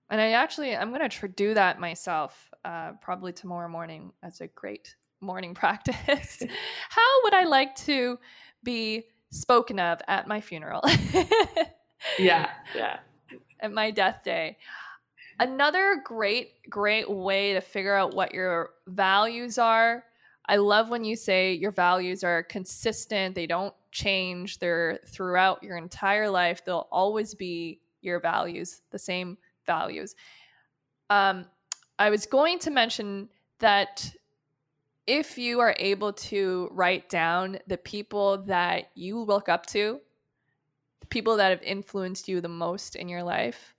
And 0.09 0.21
I 0.21 0.31
actually, 0.31 0.75
I'm 0.75 0.89
going 0.89 1.01
to 1.01 1.09
tr- 1.09 1.27
do 1.27 1.53
that 1.53 1.79
myself 1.79 2.51
uh, 2.65 2.93
probably 3.01 3.31
tomorrow 3.31 3.69
morning 3.69 4.11
as 4.23 4.41
a 4.41 4.47
great 4.47 4.95
morning 5.21 5.53
practice. 5.55 6.41
How 6.89 7.23
would 7.23 7.33
I 7.33 7.43
like 7.43 7.75
to 7.77 8.19
be 8.63 9.05
spoken 9.31 9.79
of 9.79 9.99
at 10.07 10.27
my 10.27 10.41
funeral? 10.41 10.81
yeah, 12.19 12.49
yeah. 12.75 12.99
At 13.59 13.71
my 13.71 13.91
death 13.91 14.21
day. 14.23 14.57
Another 15.39 16.01
great, 16.03 16.69
great 16.69 17.09
way 17.09 17.53
to 17.53 17.61
figure 17.61 17.95
out 17.95 18.13
what 18.13 18.33
your 18.33 18.71
values 18.87 19.57
are. 19.57 20.03
I 20.49 20.55
love 20.55 20.89
when 20.89 21.03
you 21.03 21.15
say 21.15 21.53
your 21.53 21.69
values 21.69 22.23
are 22.23 22.41
consistent, 22.41 23.35
they 23.35 23.45
don't 23.45 23.73
change, 23.91 24.57
they're 24.57 24.97
throughout 25.05 25.61
your 25.61 25.77
entire 25.77 26.27
life. 26.27 26.65
They'll 26.65 26.87
always 26.91 27.35
be 27.35 27.81
your 28.01 28.19
values, 28.19 28.81
the 28.89 28.97
same 28.97 29.37
values. 29.67 30.15
Um, 31.11 31.45
I 31.99 32.09
was 32.09 32.25
going 32.25 32.57
to 32.59 32.71
mention 32.71 33.29
that 33.59 34.11
if 35.05 35.37
you 35.37 35.59
are 35.59 35.75
able 35.77 36.13
to 36.13 36.67
write 36.71 37.09
down 37.09 37.59
the 37.67 37.77
people 37.77 38.39
that 38.45 38.89
you 38.95 39.19
look 39.19 39.49
up 39.49 39.67
to, 39.67 39.99
the 41.01 41.07
people 41.07 41.37
that 41.37 41.51
have 41.51 41.61
influenced 41.61 42.27
you 42.27 42.41
the 42.41 42.47
most 42.47 42.95
in 42.95 43.07
your 43.07 43.21
life, 43.21 43.75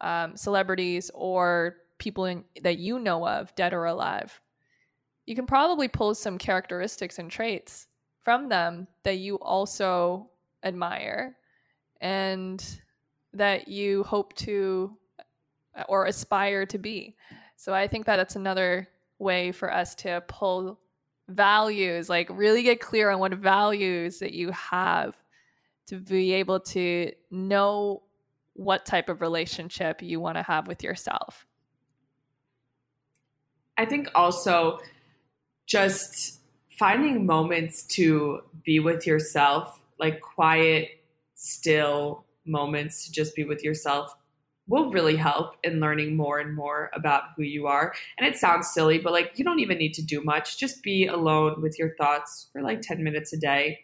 um, 0.00 0.38
celebrities 0.38 1.10
or 1.12 1.76
people 1.98 2.24
in, 2.24 2.44
that 2.62 2.78
you 2.78 2.98
know 2.98 3.28
of, 3.28 3.54
dead 3.56 3.74
or 3.74 3.84
alive, 3.84 4.40
you 5.30 5.36
can 5.36 5.46
probably 5.46 5.86
pull 5.86 6.12
some 6.12 6.36
characteristics 6.38 7.20
and 7.20 7.30
traits 7.30 7.86
from 8.24 8.48
them 8.48 8.88
that 9.04 9.18
you 9.18 9.38
also 9.38 10.28
admire 10.64 11.36
and 12.00 12.80
that 13.32 13.68
you 13.68 14.02
hope 14.02 14.34
to 14.34 14.92
uh, 15.78 15.84
or 15.88 16.06
aspire 16.06 16.66
to 16.66 16.78
be. 16.78 17.14
So 17.54 17.72
I 17.72 17.86
think 17.86 18.06
that 18.06 18.18
it's 18.18 18.34
another 18.34 18.88
way 19.20 19.52
for 19.52 19.72
us 19.72 19.94
to 19.96 20.20
pull 20.26 20.80
values, 21.28 22.08
like 22.08 22.28
really 22.32 22.64
get 22.64 22.80
clear 22.80 23.10
on 23.10 23.20
what 23.20 23.32
values 23.34 24.18
that 24.18 24.32
you 24.32 24.50
have 24.50 25.14
to 25.86 26.00
be 26.00 26.32
able 26.32 26.58
to 26.58 27.12
know 27.30 28.02
what 28.54 28.84
type 28.84 29.08
of 29.08 29.20
relationship 29.20 30.02
you 30.02 30.18
want 30.18 30.38
to 30.38 30.42
have 30.42 30.66
with 30.66 30.82
yourself. 30.82 31.46
I 33.78 33.84
think 33.84 34.08
also 34.16 34.80
just 35.70 36.40
finding 36.78 37.26
moments 37.26 37.84
to 37.84 38.40
be 38.64 38.80
with 38.80 39.06
yourself, 39.06 39.80
like 40.00 40.20
quiet, 40.20 40.88
still 41.34 42.24
moments 42.44 43.06
to 43.06 43.12
just 43.12 43.36
be 43.36 43.44
with 43.44 43.62
yourself 43.62 44.14
will 44.66 44.90
really 44.90 45.16
help 45.16 45.56
in 45.64 45.80
learning 45.80 46.16
more 46.16 46.38
and 46.38 46.54
more 46.54 46.90
about 46.94 47.22
who 47.36 47.42
you 47.42 47.66
are. 47.66 47.92
And 48.18 48.26
it 48.26 48.36
sounds 48.36 48.70
silly, 48.72 48.98
but 48.98 49.12
like 49.12 49.32
you 49.36 49.44
don't 49.44 49.58
even 49.58 49.78
need 49.78 49.94
to 49.94 50.02
do 50.02 50.22
much. 50.22 50.58
Just 50.58 50.82
be 50.82 51.06
alone 51.06 51.60
with 51.60 51.78
your 51.78 51.94
thoughts 51.96 52.48
for 52.52 52.62
like 52.62 52.80
10 52.80 53.02
minutes 53.02 53.32
a 53.32 53.36
day, 53.36 53.80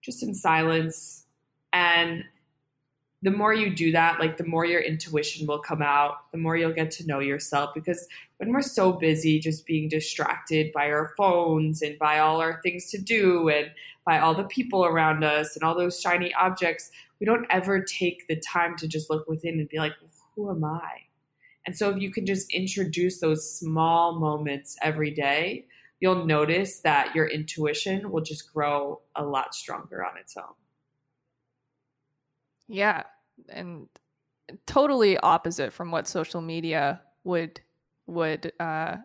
just 0.00 0.22
in 0.22 0.34
silence. 0.34 1.24
And 1.72 2.24
the 3.22 3.30
more 3.30 3.52
you 3.52 3.74
do 3.74 3.90
that, 3.92 4.20
like 4.20 4.36
the 4.36 4.46
more 4.46 4.64
your 4.64 4.80
intuition 4.80 5.46
will 5.46 5.58
come 5.58 5.82
out, 5.82 6.30
the 6.30 6.38
more 6.38 6.56
you'll 6.56 6.72
get 6.72 6.90
to 6.92 7.06
know 7.06 7.18
yourself. 7.18 7.74
Because 7.74 8.06
when 8.36 8.52
we're 8.52 8.62
so 8.62 8.92
busy 8.92 9.40
just 9.40 9.66
being 9.66 9.88
distracted 9.88 10.72
by 10.72 10.86
our 10.90 11.12
phones 11.16 11.82
and 11.82 11.98
by 11.98 12.20
all 12.20 12.40
our 12.40 12.60
things 12.62 12.90
to 12.90 12.98
do 12.98 13.48
and 13.48 13.70
by 14.06 14.20
all 14.20 14.34
the 14.34 14.44
people 14.44 14.84
around 14.84 15.24
us 15.24 15.56
and 15.56 15.64
all 15.64 15.76
those 15.76 16.00
shiny 16.00 16.32
objects, 16.34 16.92
we 17.18 17.26
don't 17.26 17.46
ever 17.50 17.82
take 17.82 18.28
the 18.28 18.36
time 18.36 18.76
to 18.76 18.86
just 18.86 19.10
look 19.10 19.28
within 19.28 19.58
and 19.58 19.68
be 19.68 19.78
like, 19.78 19.94
who 20.36 20.50
am 20.50 20.62
I? 20.62 21.02
And 21.66 21.76
so 21.76 21.90
if 21.90 22.00
you 22.00 22.12
can 22.12 22.24
just 22.24 22.50
introduce 22.52 23.18
those 23.18 23.52
small 23.58 24.18
moments 24.20 24.76
every 24.80 25.10
day, 25.10 25.66
you'll 25.98 26.24
notice 26.24 26.80
that 26.80 27.14
your 27.16 27.26
intuition 27.26 28.12
will 28.12 28.22
just 28.22 28.52
grow 28.54 29.00
a 29.16 29.24
lot 29.24 29.54
stronger 29.54 30.04
on 30.04 30.16
its 30.16 30.36
own. 30.36 30.54
Yeah. 32.68 33.02
And 33.48 33.88
totally 34.66 35.18
opposite 35.18 35.72
from 35.72 35.90
what 35.90 36.06
social 36.08 36.40
media 36.40 37.00
would 37.24 37.60
would 38.06 38.52
uh 38.60 38.96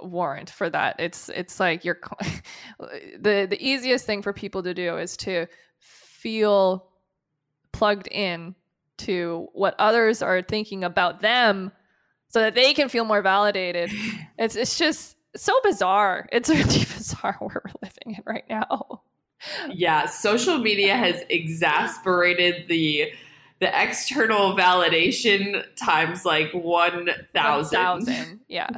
warrant 0.00 0.50
for 0.50 0.70
that. 0.70 0.96
It's 0.98 1.28
it's 1.30 1.60
like 1.60 1.84
you're 1.84 2.00
the 2.78 3.46
the 3.48 3.58
easiest 3.60 4.06
thing 4.06 4.22
for 4.22 4.32
people 4.32 4.62
to 4.62 4.74
do 4.74 4.96
is 4.96 5.16
to 5.18 5.46
feel 5.78 6.88
plugged 7.72 8.08
in 8.08 8.54
to 8.98 9.48
what 9.52 9.74
others 9.78 10.22
are 10.22 10.42
thinking 10.42 10.84
about 10.84 11.20
them 11.20 11.70
so 12.28 12.40
that 12.40 12.54
they 12.54 12.74
can 12.74 12.88
feel 12.88 13.04
more 13.04 13.22
validated. 13.22 13.90
It's 14.38 14.54
it's 14.54 14.78
just 14.78 15.16
so 15.34 15.52
bizarre. 15.64 16.28
It's 16.30 16.48
really 16.50 16.62
bizarre 16.64 17.36
where 17.40 17.60
we're 17.64 17.72
living 17.82 18.14
in 18.16 18.22
right 18.24 18.44
now. 18.48 19.02
Yeah, 19.70 20.06
social 20.06 20.58
media 20.58 20.96
has 20.96 21.22
exasperated 21.28 22.68
the 22.68 23.12
the 23.60 23.82
external 23.82 24.56
validation 24.56 25.64
times 25.76 26.24
like 26.24 26.52
1000. 26.52 28.40
Yeah. 28.48 28.68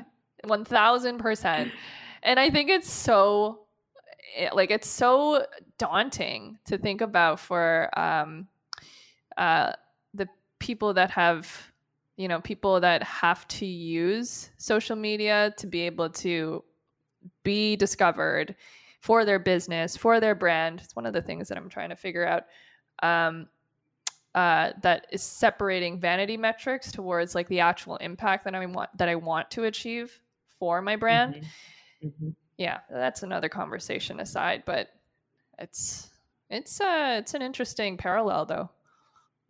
1000%. 0.44 1.72
And 2.22 2.40
I 2.40 2.50
think 2.50 2.70
it's 2.70 2.90
so 2.90 3.60
like 4.52 4.70
it's 4.70 4.88
so 4.88 5.44
daunting 5.78 6.58
to 6.64 6.78
think 6.78 7.00
about 7.00 7.40
for 7.40 7.90
um 7.98 8.46
uh 9.36 9.72
the 10.14 10.28
people 10.60 10.94
that 10.94 11.10
have 11.10 11.72
you 12.16 12.28
know 12.28 12.40
people 12.40 12.80
that 12.80 13.02
have 13.02 13.46
to 13.48 13.66
use 13.66 14.50
social 14.56 14.94
media 14.94 15.52
to 15.56 15.66
be 15.66 15.80
able 15.80 16.10
to 16.10 16.62
be 17.42 17.74
discovered 17.74 18.54
for 19.00 19.24
their 19.24 19.38
business 19.38 19.96
for 19.96 20.20
their 20.20 20.34
brand 20.34 20.80
it's 20.82 20.94
one 20.94 21.06
of 21.06 21.12
the 21.12 21.22
things 21.22 21.48
that 21.48 21.58
i'm 21.58 21.68
trying 21.68 21.90
to 21.90 21.96
figure 21.96 22.26
out 22.26 22.44
um, 23.02 23.48
uh, 24.34 24.70
that 24.82 25.06
is 25.10 25.22
separating 25.22 25.98
vanity 25.98 26.36
metrics 26.36 26.92
towards 26.92 27.34
like 27.34 27.48
the 27.48 27.60
actual 27.60 27.96
impact 27.96 28.44
that 28.44 28.54
i 28.54 28.64
want 28.64 28.90
that 28.96 29.08
i 29.08 29.14
want 29.14 29.50
to 29.50 29.64
achieve 29.64 30.20
for 30.58 30.80
my 30.82 30.96
brand 30.96 31.34
mm-hmm. 31.34 32.06
Mm-hmm. 32.06 32.30
yeah 32.58 32.80
that's 32.90 33.22
another 33.22 33.48
conversation 33.48 34.20
aside 34.20 34.62
but 34.66 34.88
it's 35.58 36.10
it's 36.48 36.80
uh 36.80 37.16
it's 37.18 37.34
an 37.34 37.42
interesting 37.42 37.96
parallel 37.96 38.44
though 38.44 38.70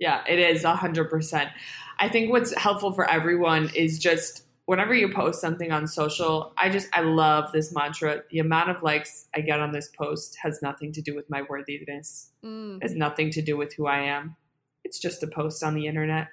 yeah, 0.00 0.24
it 0.26 0.38
is 0.38 0.64
100%. 0.64 1.50
I 1.98 2.08
think 2.08 2.30
what's 2.32 2.54
helpful 2.56 2.92
for 2.92 3.08
everyone 3.08 3.70
is 3.76 3.98
just 3.98 4.44
whenever 4.70 4.94
you 4.94 5.08
post 5.12 5.40
something 5.40 5.72
on 5.72 5.84
social, 5.84 6.52
I 6.56 6.68
just, 6.68 6.86
I 6.92 7.00
love 7.00 7.50
this 7.50 7.74
mantra. 7.74 8.22
The 8.30 8.38
amount 8.38 8.70
of 8.70 8.84
likes 8.84 9.26
I 9.34 9.40
get 9.40 9.58
on 9.58 9.72
this 9.72 9.88
post 9.88 10.38
has 10.44 10.62
nothing 10.62 10.92
to 10.92 11.02
do 11.02 11.12
with 11.12 11.28
my 11.28 11.42
worthiness, 11.42 12.30
mm. 12.44 12.80
has 12.80 12.94
nothing 12.94 13.32
to 13.32 13.42
do 13.42 13.56
with 13.56 13.74
who 13.74 13.88
I 13.88 14.02
am. 14.02 14.36
It's 14.84 15.00
just 15.00 15.24
a 15.24 15.26
post 15.26 15.64
on 15.64 15.74
the 15.74 15.88
internet. 15.88 16.28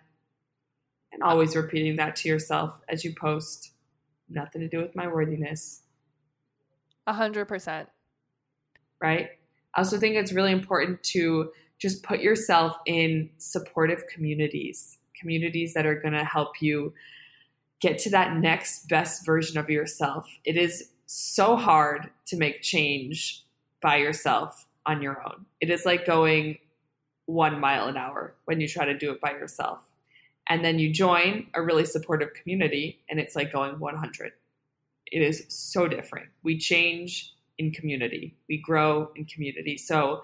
And 1.11 1.23
always 1.23 1.55
repeating 1.55 1.95
that 1.95 2.15
to 2.17 2.29
yourself 2.29 2.79
as 2.87 3.03
you 3.03 3.15
post 3.19 3.71
nothing 4.29 4.61
to 4.61 4.67
do 4.69 4.83
with 4.83 4.95
my 4.95 5.07
worthiness. 5.07 5.81
A 7.07 7.13
hundred 7.13 7.45
percent. 7.45 7.89
Right? 9.01 9.29
I 9.73 9.79
also 9.79 9.97
think 9.97 10.15
it's 10.15 10.31
really 10.31 10.51
important 10.51 11.01
to 11.15 11.49
just 11.79 12.03
put 12.03 12.19
yourself 12.19 12.77
in 12.85 13.31
supportive 13.39 14.03
communities, 14.13 14.99
communities 15.19 15.73
that 15.73 15.87
are 15.87 15.99
going 15.99 16.13
to 16.13 16.23
help 16.23 16.61
you 16.61 16.93
get 17.79 17.99
to 17.99 18.09
that 18.11 18.37
next 18.37 18.87
best 18.87 19.25
version 19.25 19.57
of 19.57 19.69
yourself. 19.69 20.27
It 20.43 20.57
is 20.57 20.89
so 21.05 21.55
hard 21.55 22.09
to 22.27 22.37
make 22.37 22.61
change 22.61 23.43
by 23.81 23.97
yourself 23.97 24.65
on 24.85 25.01
your 25.01 25.21
own. 25.25 25.45
It 25.61 25.69
is 25.69 25.85
like 25.85 26.05
going 26.05 26.57
one 27.25 27.59
mile 27.59 27.87
an 27.87 27.97
hour 27.97 28.35
when 28.45 28.59
you 28.59 28.67
try 28.67 28.85
to 28.85 28.97
do 28.97 29.11
it 29.11 29.21
by 29.21 29.31
yourself. 29.31 29.79
And 30.49 30.63
then 30.63 30.79
you 30.79 30.91
join 30.91 31.47
a 31.53 31.61
really 31.61 31.85
supportive 31.85 32.33
community, 32.33 32.99
and 33.09 33.19
it's 33.19 33.35
like 33.35 33.51
going 33.51 33.79
100. 33.79 34.31
It 35.11 35.21
is 35.21 35.45
so 35.49 35.87
different. 35.87 36.29
We 36.41 36.57
change 36.57 37.33
in 37.57 37.71
community, 37.71 38.35
we 38.47 38.57
grow 38.57 39.11
in 39.15 39.25
community. 39.25 39.77
So, 39.77 40.21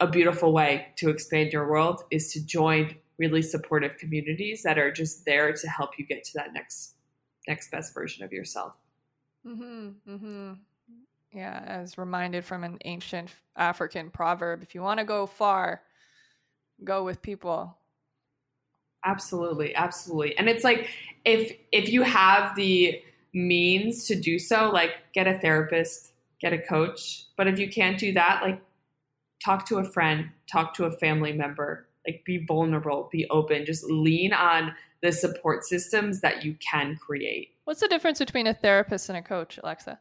a 0.00 0.06
beautiful 0.06 0.52
way 0.52 0.88
to 0.96 1.08
expand 1.08 1.52
your 1.52 1.68
world 1.68 2.04
is 2.10 2.32
to 2.32 2.44
join 2.44 2.96
really 3.18 3.42
supportive 3.42 3.98
communities 3.98 4.62
that 4.62 4.78
are 4.78 4.92
just 4.92 5.24
there 5.24 5.52
to 5.52 5.68
help 5.68 5.98
you 5.98 6.06
get 6.06 6.24
to 6.24 6.32
that 6.34 6.52
next 6.52 6.94
next 7.46 7.70
best 7.70 7.94
version 7.94 8.24
of 8.24 8.32
yourself. 8.32 8.76
Mm-hmm, 9.46 9.88
mm-hmm. 10.08 10.52
Yeah, 11.32 11.62
as 11.66 11.98
reminded 11.98 12.44
from 12.44 12.64
an 12.64 12.78
ancient 12.84 13.30
African 13.56 14.10
proverb 14.10 14.62
if 14.62 14.74
you 14.74 14.82
want 14.82 14.98
to 14.98 15.04
go 15.04 15.26
far, 15.26 15.82
go 16.84 17.04
with 17.04 17.20
people. 17.22 17.76
Absolutely, 19.04 19.74
absolutely. 19.74 20.36
And 20.38 20.48
it's 20.48 20.64
like 20.64 20.88
if 21.24 21.52
if 21.72 21.88
you 21.88 22.02
have 22.02 22.54
the 22.56 23.02
means 23.32 24.06
to 24.06 24.14
do 24.14 24.38
so, 24.38 24.70
like 24.70 24.92
get 25.12 25.26
a 25.26 25.38
therapist, 25.38 26.12
get 26.40 26.52
a 26.52 26.58
coach. 26.58 27.24
But 27.36 27.46
if 27.46 27.58
you 27.58 27.68
can't 27.68 27.98
do 27.98 28.12
that, 28.14 28.42
like 28.42 28.60
talk 29.44 29.66
to 29.68 29.78
a 29.78 29.84
friend, 29.84 30.30
talk 30.50 30.74
to 30.74 30.84
a 30.84 30.90
family 30.90 31.32
member, 31.32 31.87
like 32.08 32.24
be 32.24 32.38
vulnerable, 32.38 33.08
be 33.12 33.26
open, 33.30 33.64
just 33.64 33.84
lean 33.84 34.32
on 34.32 34.74
the 35.02 35.12
support 35.12 35.64
systems 35.64 36.20
that 36.22 36.44
you 36.44 36.54
can 36.54 36.96
create. 36.96 37.50
What's 37.64 37.80
the 37.80 37.88
difference 37.88 38.18
between 38.18 38.46
a 38.46 38.54
therapist 38.54 39.08
and 39.08 39.18
a 39.18 39.22
coach, 39.22 39.58
Alexa? 39.62 39.98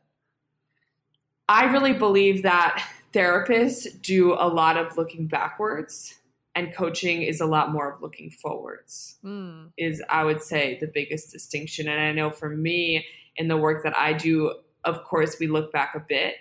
I 1.49 1.65
really 1.65 1.93
believe 1.93 2.43
that 2.43 2.83
therapists 3.13 4.01
do 4.01 4.33
a 4.33 4.47
lot 4.47 4.77
of 4.77 4.97
looking 4.97 5.27
backwards 5.27 6.15
and 6.55 6.73
coaching 6.73 7.21
is 7.21 7.39
a 7.39 7.45
lot 7.45 7.71
more 7.71 7.91
of 7.91 8.01
looking 8.01 8.31
forwards. 8.31 9.17
Mm. 9.23 9.71
Is 9.77 10.01
I 10.09 10.23
would 10.23 10.41
say 10.41 10.77
the 10.79 10.87
biggest 10.87 11.31
distinction 11.31 11.87
and 11.87 12.01
I 12.01 12.11
know 12.11 12.31
for 12.31 12.49
me 12.49 13.05
in 13.35 13.47
the 13.47 13.57
work 13.57 13.83
that 13.83 13.95
I 13.95 14.13
do 14.13 14.55
of 14.83 15.03
course 15.03 15.37
we 15.39 15.47
look 15.47 15.71
back 15.71 15.93
a 15.95 15.99
bit 15.99 16.35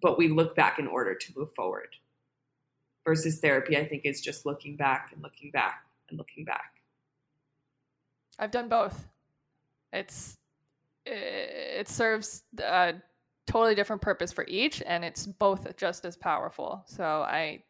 but 0.00 0.18
we 0.18 0.28
look 0.28 0.54
back 0.54 0.78
in 0.78 0.86
order 0.86 1.14
to 1.14 1.32
move 1.36 1.52
forward. 1.54 1.96
Versus 3.04 3.40
therapy 3.40 3.76
I 3.76 3.84
think 3.84 4.04
is 4.04 4.20
just 4.20 4.46
looking 4.46 4.76
back 4.76 5.10
and 5.12 5.22
looking 5.22 5.50
back 5.50 5.84
and 6.08 6.18
looking 6.18 6.44
back. 6.44 6.80
I've 8.38 8.50
done 8.50 8.68
both. 8.68 9.06
It's 9.92 10.36
eh, 11.06 11.80
it 11.80 11.88
serves 11.88 12.44
a 12.58 12.94
totally 13.46 13.74
different 13.74 14.02
purpose 14.02 14.32
for 14.32 14.44
each, 14.48 14.82
and 14.86 15.04
it's 15.04 15.26
both 15.26 15.76
just 15.76 16.04
as 16.04 16.16
powerful. 16.16 16.82
So 16.86 17.04
I 17.04 17.62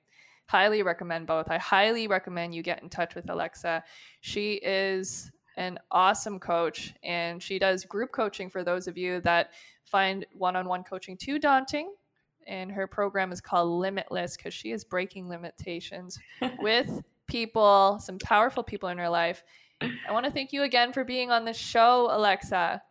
highly 0.46 0.82
recommend 0.82 1.26
both. 1.26 1.50
I 1.50 1.58
highly 1.58 2.06
recommend 2.06 2.54
you 2.54 2.62
get 2.62 2.82
in 2.82 2.88
touch 2.88 3.14
with 3.14 3.28
Alexa. 3.28 3.82
She 4.20 4.54
is 4.54 5.30
an 5.56 5.78
awesome 5.90 6.38
coach, 6.38 6.94
and 7.02 7.42
she 7.42 7.58
does 7.58 7.84
group 7.84 8.12
coaching 8.12 8.50
for 8.50 8.64
those 8.64 8.86
of 8.86 8.96
you 8.98 9.20
that 9.22 9.50
find 9.84 10.26
one-on-one 10.32 10.84
coaching 10.84 11.16
too 11.16 11.38
daunting 11.38 11.92
and 12.46 12.70
her 12.72 12.86
program 12.86 13.32
is 13.32 13.40
called 13.40 13.70
Limitless 13.70 14.36
because 14.36 14.54
she 14.54 14.70
is 14.72 14.84
breaking 14.84 15.28
limitations 15.28 16.18
with 16.60 17.02
people, 17.26 17.98
some 18.00 18.18
powerful 18.18 18.62
people 18.62 18.88
in 18.88 18.98
her 18.98 19.08
life. 19.08 19.42
I 19.80 20.12
want 20.12 20.24
to 20.26 20.32
thank 20.32 20.52
you 20.52 20.62
again 20.62 20.92
for 20.92 21.04
being 21.04 21.30
on 21.30 21.44
the 21.44 21.52
show, 21.52 22.08
Alexa. 22.10 22.82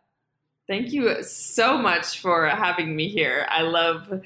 Thank 0.66 0.92
you 0.92 1.22
so 1.22 1.76
much 1.76 2.20
for 2.20 2.46
having 2.46 2.96
me 2.96 3.08
here. 3.08 3.46
I 3.50 3.62
love 3.62 4.22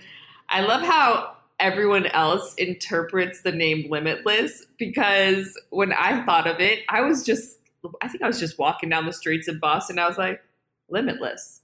I 0.48 0.60
love 0.60 0.82
how 0.82 1.36
everyone 1.60 2.06
else 2.06 2.54
interprets 2.54 3.42
the 3.42 3.52
name 3.52 3.90
Limitless 3.90 4.66
because 4.78 5.58
when 5.70 5.92
I 5.92 6.24
thought 6.24 6.46
of 6.46 6.60
it, 6.60 6.80
I 6.88 7.00
was 7.00 7.24
just 7.24 7.58
I 8.00 8.08
think 8.08 8.22
I 8.22 8.26
was 8.26 8.38
just 8.38 8.58
walking 8.58 8.88
down 8.88 9.06
the 9.06 9.12
streets 9.12 9.48
of 9.48 9.60
Boston. 9.60 9.98
I 9.98 10.06
was 10.06 10.18
like, 10.18 10.40
Limitless. 10.88 11.57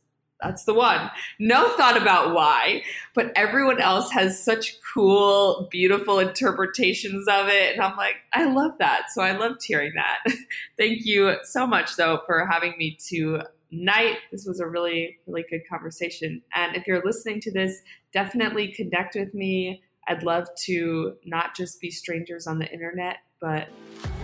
That's 0.44 0.64
the 0.64 0.74
one. 0.74 1.10
No 1.38 1.70
thought 1.76 2.00
about 2.00 2.34
why, 2.34 2.82
but 3.14 3.32
everyone 3.34 3.80
else 3.80 4.10
has 4.12 4.42
such 4.42 4.76
cool, 4.92 5.68
beautiful 5.70 6.18
interpretations 6.18 7.26
of 7.28 7.48
it. 7.48 7.74
And 7.74 7.82
I'm 7.82 7.96
like, 7.96 8.16
I 8.34 8.44
love 8.44 8.72
that. 8.78 9.06
So 9.12 9.22
I 9.22 9.32
loved 9.32 9.64
hearing 9.64 9.92
that. 9.94 10.34
Thank 10.78 11.06
you 11.06 11.36
so 11.44 11.66
much, 11.66 11.96
though, 11.96 12.20
for 12.26 12.46
having 12.46 12.74
me 12.78 12.98
tonight. 13.08 14.18
This 14.30 14.44
was 14.44 14.60
a 14.60 14.66
really, 14.66 15.18
really 15.26 15.44
good 15.48 15.62
conversation. 15.68 16.42
And 16.54 16.76
if 16.76 16.86
you're 16.86 17.02
listening 17.02 17.40
to 17.42 17.50
this, 17.50 17.80
definitely 18.12 18.72
connect 18.72 19.14
with 19.14 19.32
me. 19.32 19.82
I'd 20.06 20.22
love 20.22 20.46
to 20.66 21.14
not 21.24 21.56
just 21.56 21.80
be 21.80 21.90
strangers 21.90 22.46
on 22.46 22.58
the 22.58 22.70
internet, 22.70 23.16
but 23.40 23.68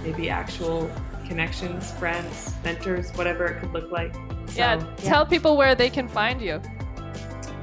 maybe 0.02 0.28
actual 0.28 0.90
connections, 1.31 1.93
friends, 1.93 2.53
mentors, 2.64 3.12
whatever 3.12 3.47
it 3.47 3.61
could 3.61 3.73
look 3.73 3.93
like. 3.93 4.12
So, 4.14 4.23
yeah, 4.57 4.81
yeah, 4.81 4.97
tell 4.97 5.25
people 5.25 5.57
where 5.57 5.77
they 5.77 5.88
can 5.88 6.09
find 6.09 6.43
you. 6.43 6.55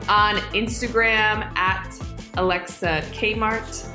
On 0.07 0.37
Instagram 0.55 1.53
at 1.57 1.93
Alexa 2.37 3.03
Kmart, 3.11 3.89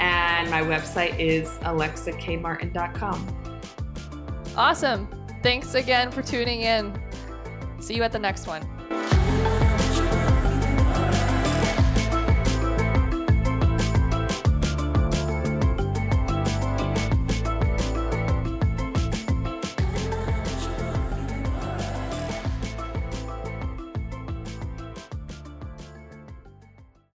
and 0.00 0.50
my 0.50 0.62
website 0.62 1.18
is 1.18 1.50
alexakmartin.com. 1.58 3.36
Awesome. 4.56 5.08
Thanks 5.42 5.74
again 5.74 6.10
for 6.10 6.22
tuning 6.22 6.62
in. 6.62 6.98
See 7.80 7.96
you 7.96 8.02
at 8.04 8.12
the 8.12 8.18
next 8.18 8.46
one. 8.46 8.66